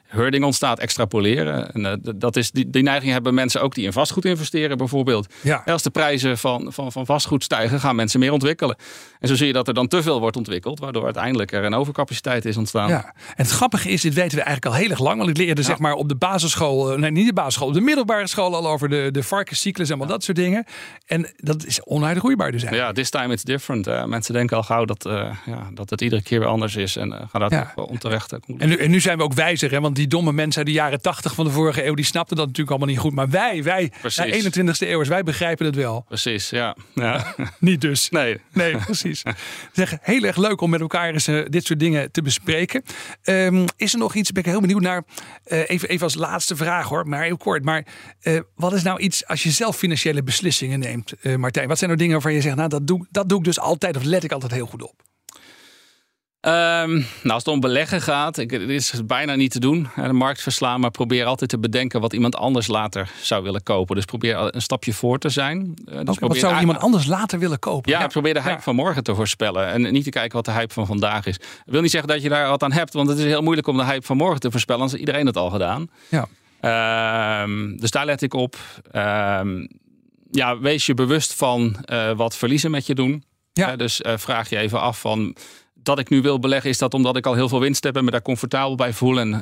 herding 0.07 0.45
ontstaat, 0.45 0.79
extrapoleren. 0.79 1.73
En 1.73 1.87
eh, 1.87 2.13
dat 2.17 2.37
is, 2.37 2.51
die, 2.51 2.71
die 2.71 2.83
neiging 2.83 3.13
hebben 3.13 3.35
mensen 3.35 3.63
ook 3.63 3.75
die 3.75 3.85
in 3.85 3.93
vastgoed 3.93 4.25
investeren 4.25 4.77
bijvoorbeeld. 4.77 5.35
Ja. 5.43 5.63
Als 5.67 5.83
de 5.83 5.91
prijzen 5.91 6.39
van, 6.39 6.73
van, 6.73 6.93
van 6.93 7.07
vastgoed 7.07 7.45
stijgen, 7.45 7.81
gaan 7.81 7.97
mensen 7.97 8.21
meer 8.21 8.33
ontwikkelen. 8.33 8.77
En 9.21 9.29
zo 9.29 9.35
zie 9.35 9.47
je 9.47 9.53
dat 9.53 9.69
er 9.69 9.75
dan 9.75 9.89
te 9.89 10.03
veel 10.03 10.21
wordt 10.21 10.37
ontwikkeld, 10.37 10.79
waardoor 10.79 11.05
uiteindelijk 11.05 11.53
er 11.53 11.65
een 11.65 11.75
overcapaciteit 11.75 12.45
is 12.45 12.57
ontstaan. 12.57 12.89
Ja, 12.89 13.05
en 13.05 13.45
het 13.45 13.51
grappige 13.51 13.89
is, 13.89 14.03
dit 14.03 14.15
weten 14.15 14.39
we 14.39 14.45
eigenlijk 14.45 14.75
al 14.75 14.81
heel 14.81 14.91
erg 14.91 15.01
lang. 15.01 15.17
Want 15.19 15.31
ik 15.31 15.37
leerde 15.37 15.63
zeg 15.63 15.79
maar 15.79 15.95
op 15.95 16.09
de 16.09 16.17
basisschool, 16.17 16.93
eh, 16.93 16.99
nee 16.99 17.11
niet 17.11 17.27
de 17.27 17.33
basisschool, 17.33 17.69
op 17.69 17.75
de 17.75 17.81
middelbare 17.81 18.27
school 18.27 18.55
al 18.55 18.69
over 18.69 18.89
de, 18.89 19.09
de 19.13 19.23
varkenscyclus 19.23 19.87
en 19.89 19.95
allemaal 19.95 20.15
dat 20.15 20.25
soort 20.25 20.37
dingen. 20.37 20.65
En 21.07 21.33
dat 21.37 21.65
is 21.65 21.85
onuitgroeibaar 21.85 22.53
dus 22.53 22.63
eigenlijk. 22.63 22.97
Ja, 22.97 23.03
this 23.03 23.11
time 23.11 23.33
it's 23.33 23.43
different. 23.43 24.07
mensen 24.07 24.35
denken 24.35 24.57
al 24.57 24.63
gauw 24.63 24.85
dat, 24.85 25.07
eh, 25.07 25.37
ja, 25.47 25.71
dat 25.75 25.91
het 25.91 26.01
iedere 26.01 26.23
keer 26.23 26.39
weer 26.39 26.49
anders 26.49 26.77
is. 26.77 26.97
En 26.97 27.29
gaan 27.31 27.49
daar 27.49 27.73
onterecht 27.75 28.33
En 28.33 28.69
nu, 28.69 28.77
en 28.77 28.91
nu 28.91 29.01
zijn 29.01 29.19
we 29.19 29.25
ook 29.25 29.33
wijzer, 29.33 29.71
hè? 29.71 29.81
want 29.81 29.97
die 29.97 30.06
domme 30.07 30.33
mensen 30.33 30.59
uit 30.59 30.67
de 30.67 30.73
jaren 30.73 31.01
80 31.01 31.35
van 31.35 31.45
de 31.45 31.51
vorige 31.51 31.87
eeuw, 31.87 31.95
die 31.95 32.05
snapten 32.05 32.37
dat 32.37 32.47
natuurlijk 32.47 32.77
allemaal 32.77 32.95
niet 32.95 33.05
goed. 33.05 33.15
Maar 33.15 33.31
wij, 33.31 33.63
wij, 33.63 33.93
wij 34.17 34.43
21ste 34.43 34.89
eeuwers, 34.89 35.09
wij 35.09 35.23
begrijpen 35.23 35.67
het 35.67 35.75
wel. 35.75 36.05
Precies, 36.09 36.51
ja. 36.51 36.77
ja. 36.95 37.35
Niet 37.59 37.81
dus. 37.81 38.11
Nee. 38.11 38.41
Nee, 38.53 38.77
precies. 38.77 39.23
Zeg, 39.73 39.99
heel 40.01 40.23
erg 40.23 40.37
leuk 40.37 40.61
om 40.61 40.71
met 40.71 40.81
elkaar 40.81 41.13
eens 41.13 41.27
eh, 41.27 41.45
dit 41.49 41.67
soort 41.67 41.79
dingen 41.79 42.13
te 42.13 42.23
bespreken. 42.23 42.83
Ehm, 43.23 43.67
is 43.77 43.93
er 43.93 43.99
nog 43.99 44.15
iets, 44.15 44.33
ben 44.33 44.43
ik 44.43 44.49
heel 44.49 44.61
benieuwd 44.61 44.81
naar, 44.81 45.05
eh, 45.45 45.71
even, 45.71 45.89
even 45.89 46.03
als 46.03 46.15
laatste 46.15 46.57
vraag 46.57 46.89
hoor, 46.89 47.09
maar 47.09 47.23
heel 47.23 47.37
kort. 47.37 47.65
Maar 47.65 47.87
eh, 48.21 48.41
wat 48.55 48.73
is 48.73 48.83
nou 48.83 49.01
iets, 49.01 49.27
als 49.27 49.43
je 49.43 49.51
zelf 49.51 49.77
financiële 49.77 50.23
beslissingen 50.23 50.79
neemt, 50.79 51.13
eh, 51.13 51.37
Martijn, 51.37 51.69
wat 51.69 51.79
zijn 51.79 51.91
er 51.91 51.97
dingen 51.97 52.13
waarvan 52.13 52.33
je 52.33 52.41
zegt, 52.41 52.57
nou 52.57 52.69
dat 52.69 52.87
doe, 52.87 53.07
dat 53.11 53.29
doe 53.29 53.39
ik 53.39 53.45
dus 53.45 53.61
altijd 53.61 53.97
of 53.97 54.03
let 54.03 54.25
ik 54.25 54.33
altijd 54.33 54.53
heel 54.53 54.67
goed 54.67 54.83
op? 54.83 55.03
Ehm, 56.47 56.91
nou, 56.95 57.05
als 57.23 57.45
het 57.45 57.49
om 57.49 57.61
beleggen 57.61 58.03
gaat, 58.03 58.39
ik, 58.39 58.51
het 58.51 58.69
is 58.69 58.93
bijna 59.05 59.35
niet 59.35 59.51
te 59.51 59.61
doen. 59.61 59.89
De 59.97 60.13
markt 60.13 60.43
verslaan, 60.43 60.81
maar 60.81 60.91
probeer 60.91 61.25
altijd 61.25 61.51
te 61.51 61.59
bedenken 61.59 62.01
wat 62.01 62.13
iemand 62.13 62.37
anders 62.37 62.67
later 62.67 63.11
zou 63.23 63.43
willen 63.43 63.63
kopen. 63.63 63.95
Dus 63.97 64.05
probeer 64.05 64.55
een 64.55 64.63
stapje 64.63 64.93
voor 64.93 65.19
te 65.19 65.29
zijn. 65.29 65.75
Eh, 65.87 66.01
Dus 66.05 66.19
wat 66.19 66.37
zou 66.37 66.61
iemand 66.61 66.79
anders 66.79 67.07
later 67.07 67.39
willen 67.39 67.59
kopen? 67.59 67.91
Ja, 67.93 68.07
probeer 68.07 68.35
de 68.35 68.41
hype 68.41 68.55
Ja. 68.55 68.61
van 68.61 68.75
morgen 68.75 69.03
te 69.03 69.15
voorspellen. 69.15 69.67
En 69.69 69.93
niet 69.93 70.05
te 70.05 70.11
kijken 70.11 70.37
wat 70.37 70.45
de 70.45 70.51
hype 70.51 70.73
van 70.73 70.87
vandaag 70.87 71.27
is. 71.27 71.35
Ik 71.37 71.43
wil 71.67 71.81
niet 71.81 71.91
zeggen 71.91 72.09
dat 72.09 72.23
je 72.23 72.29
daar 72.29 72.49
wat 72.49 72.63
aan 72.63 72.73
hebt, 72.73 72.93
want 72.93 73.09
het 73.09 73.19
is 73.19 73.25
heel 73.25 73.43
moeilijk 73.43 73.67
om 73.67 73.77
de 73.77 73.85
hype 73.85 74.07
van 74.07 74.17
morgen 74.17 74.41
te 74.41 74.51
voorspellen. 74.51 74.81
Anders 74.81 74.99
heeft 74.99 75.07
iedereen 75.09 75.27
het 75.29 75.37
al 75.45 75.51
gedaan. 75.51 75.91
Ja. 76.09 76.27
Ehm, 76.61 77.77
dus 77.77 77.91
daar 77.91 78.07
let 78.07 78.23
ik 78.23 78.35
op. 78.35 78.57
Ehm, 78.91 79.67
ja, 80.31 80.59
wees 80.59 80.87
je 80.87 80.95
bewust 80.95 81.35
van 81.35 81.77
eh, 81.85 82.11
wat 82.17 82.37
verliezen 82.37 82.71
met 82.71 82.87
je 82.87 82.95
doen. 82.95 83.25
Ja. 83.53 83.77
Dus 83.77 84.03
eh, 84.03 84.13
vraag 84.17 84.49
je 84.51 84.57
even 84.59 84.81
af 84.81 85.01
van 85.01 85.37
dat 85.87 85.99
ik 85.99 86.09
nu 86.09 86.23
wil 86.23 86.39
beleggen, 86.39 86.71
is 86.71 86.79
dat 86.79 86.95
omdat 86.95 87.17
ik 87.17 87.27
al 87.27 87.35
heel 87.35 87.49
veel 87.49 87.61
winst 87.61 87.85
heb 87.85 87.97
en 87.97 88.05
me 88.05 88.11
daar 88.11 88.23
comfortabel 88.23 88.75
bij 88.75 88.93
voel. 88.93 89.21
En 89.21 89.33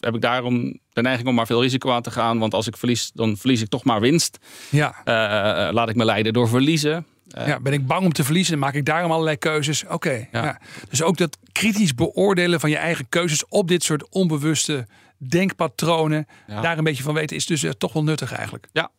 heb 0.00 0.14
ik 0.14 0.20
daarom 0.20 0.78
de 0.92 1.02
neiging 1.02 1.28
om 1.28 1.34
maar 1.34 1.46
veel 1.46 1.62
risico 1.62 1.90
aan 1.90 2.02
te 2.02 2.10
gaan. 2.10 2.38
Want 2.38 2.54
als 2.54 2.66
ik 2.66 2.76
verlies, 2.76 3.10
dan 3.14 3.36
verlies 3.36 3.60
ik 3.60 3.68
toch 3.68 3.84
maar 3.84 4.00
winst. 4.00 4.38
Ja. 4.70 4.94
Uh, 4.98 5.72
laat 5.72 5.88
ik 5.88 5.94
me 5.94 6.04
leiden 6.04 6.32
door 6.32 6.48
verliezen. 6.48 7.06
Uh, 7.38 7.46
ja, 7.46 7.60
ben 7.60 7.72
ik 7.72 7.86
bang 7.86 8.04
om 8.04 8.12
te 8.12 8.24
verliezen, 8.24 8.58
maak 8.58 8.74
ik 8.74 8.84
daarom 8.84 9.10
allerlei 9.10 9.36
keuzes. 9.36 9.84
Oké. 9.88 10.28
ja. 10.32 10.60
Dus 10.88 11.02
ook 11.02 11.16
dat 11.16 11.38
kritisch 11.52 11.94
beoordelen 11.94 12.60
van 12.60 12.70
je 12.70 12.76
eigen 12.76 13.08
keuzes 13.08 13.48
op 13.48 13.68
dit 13.68 13.82
soort 13.82 14.08
onbewuste 14.08 14.86
denkpatronen. 15.18 16.26
Daar 16.46 16.78
een 16.78 16.84
beetje 16.84 17.02
van 17.02 17.14
weten 17.14 17.36
is 17.36 17.46
dus 17.46 17.66
toch 17.78 17.92
wel 17.92 18.04
nuttig 18.04 18.32
eigenlijk. 18.32 18.68
Ja, 18.72 18.90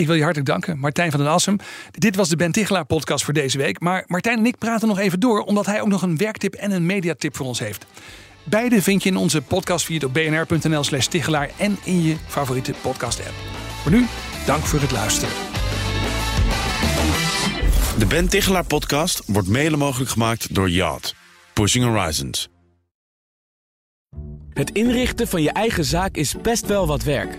ik 0.00 0.06
wil 0.06 0.14
je 0.14 0.22
hartelijk 0.22 0.50
danken, 0.50 0.78
Martijn 0.78 1.10
van 1.10 1.20
den 1.20 1.28
Assem. 1.28 1.56
Dit 1.90 2.16
was 2.16 2.28
de 2.28 2.36
Ben 2.36 2.52
Tichelaar 2.52 2.84
podcast 2.84 3.24
voor 3.24 3.34
deze 3.34 3.58
week. 3.58 3.80
Maar 3.80 4.04
Martijn 4.06 4.38
en 4.38 4.46
ik 4.46 4.58
praten 4.58 4.88
nog 4.88 4.98
even 4.98 5.20
door, 5.20 5.40
omdat 5.40 5.66
hij 5.66 5.80
ook 5.80 5.88
nog 5.88 6.02
een 6.02 6.16
werktip 6.16 6.54
en 6.54 6.70
een 6.70 6.86
mediatip 6.86 7.36
voor 7.36 7.46
ons 7.46 7.58
heeft. 7.58 7.86
Beide 8.44 8.82
vind 8.82 9.02
je 9.02 9.08
in 9.08 9.16
onze 9.16 9.42
podcastfeed 9.42 10.04
op 10.04 10.12
bnr.nl 10.12 10.84
slash 10.84 11.06
Tichelaar 11.06 11.50
en 11.56 11.78
in 11.84 12.02
je 12.02 12.16
favoriete 12.26 12.74
podcast 12.80 13.18
app. 13.18 13.34
Voor 13.82 13.90
nu, 13.90 14.06
dank 14.46 14.62
voor 14.62 14.80
het 14.80 14.90
luisteren. 14.90 15.34
De 17.98 18.06
Ben 18.08 18.28
Tichelaar 18.28 18.64
podcast 18.64 19.22
wordt 19.26 19.48
mede 19.48 19.76
mogelijk 19.76 20.10
gemaakt 20.10 20.54
door 20.54 20.70
Yacht. 20.70 21.14
Pushing 21.52 21.84
Horizons. 21.84 22.48
Het 24.52 24.70
inrichten 24.70 25.28
van 25.28 25.42
je 25.42 25.52
eigen 25.52 25.84
zaak 25.84 26.16
is 26.16 26.34
best 26.42 26.66
wel 26.66 26.86
wat 26.86 27.02
werk. 27.02 27.38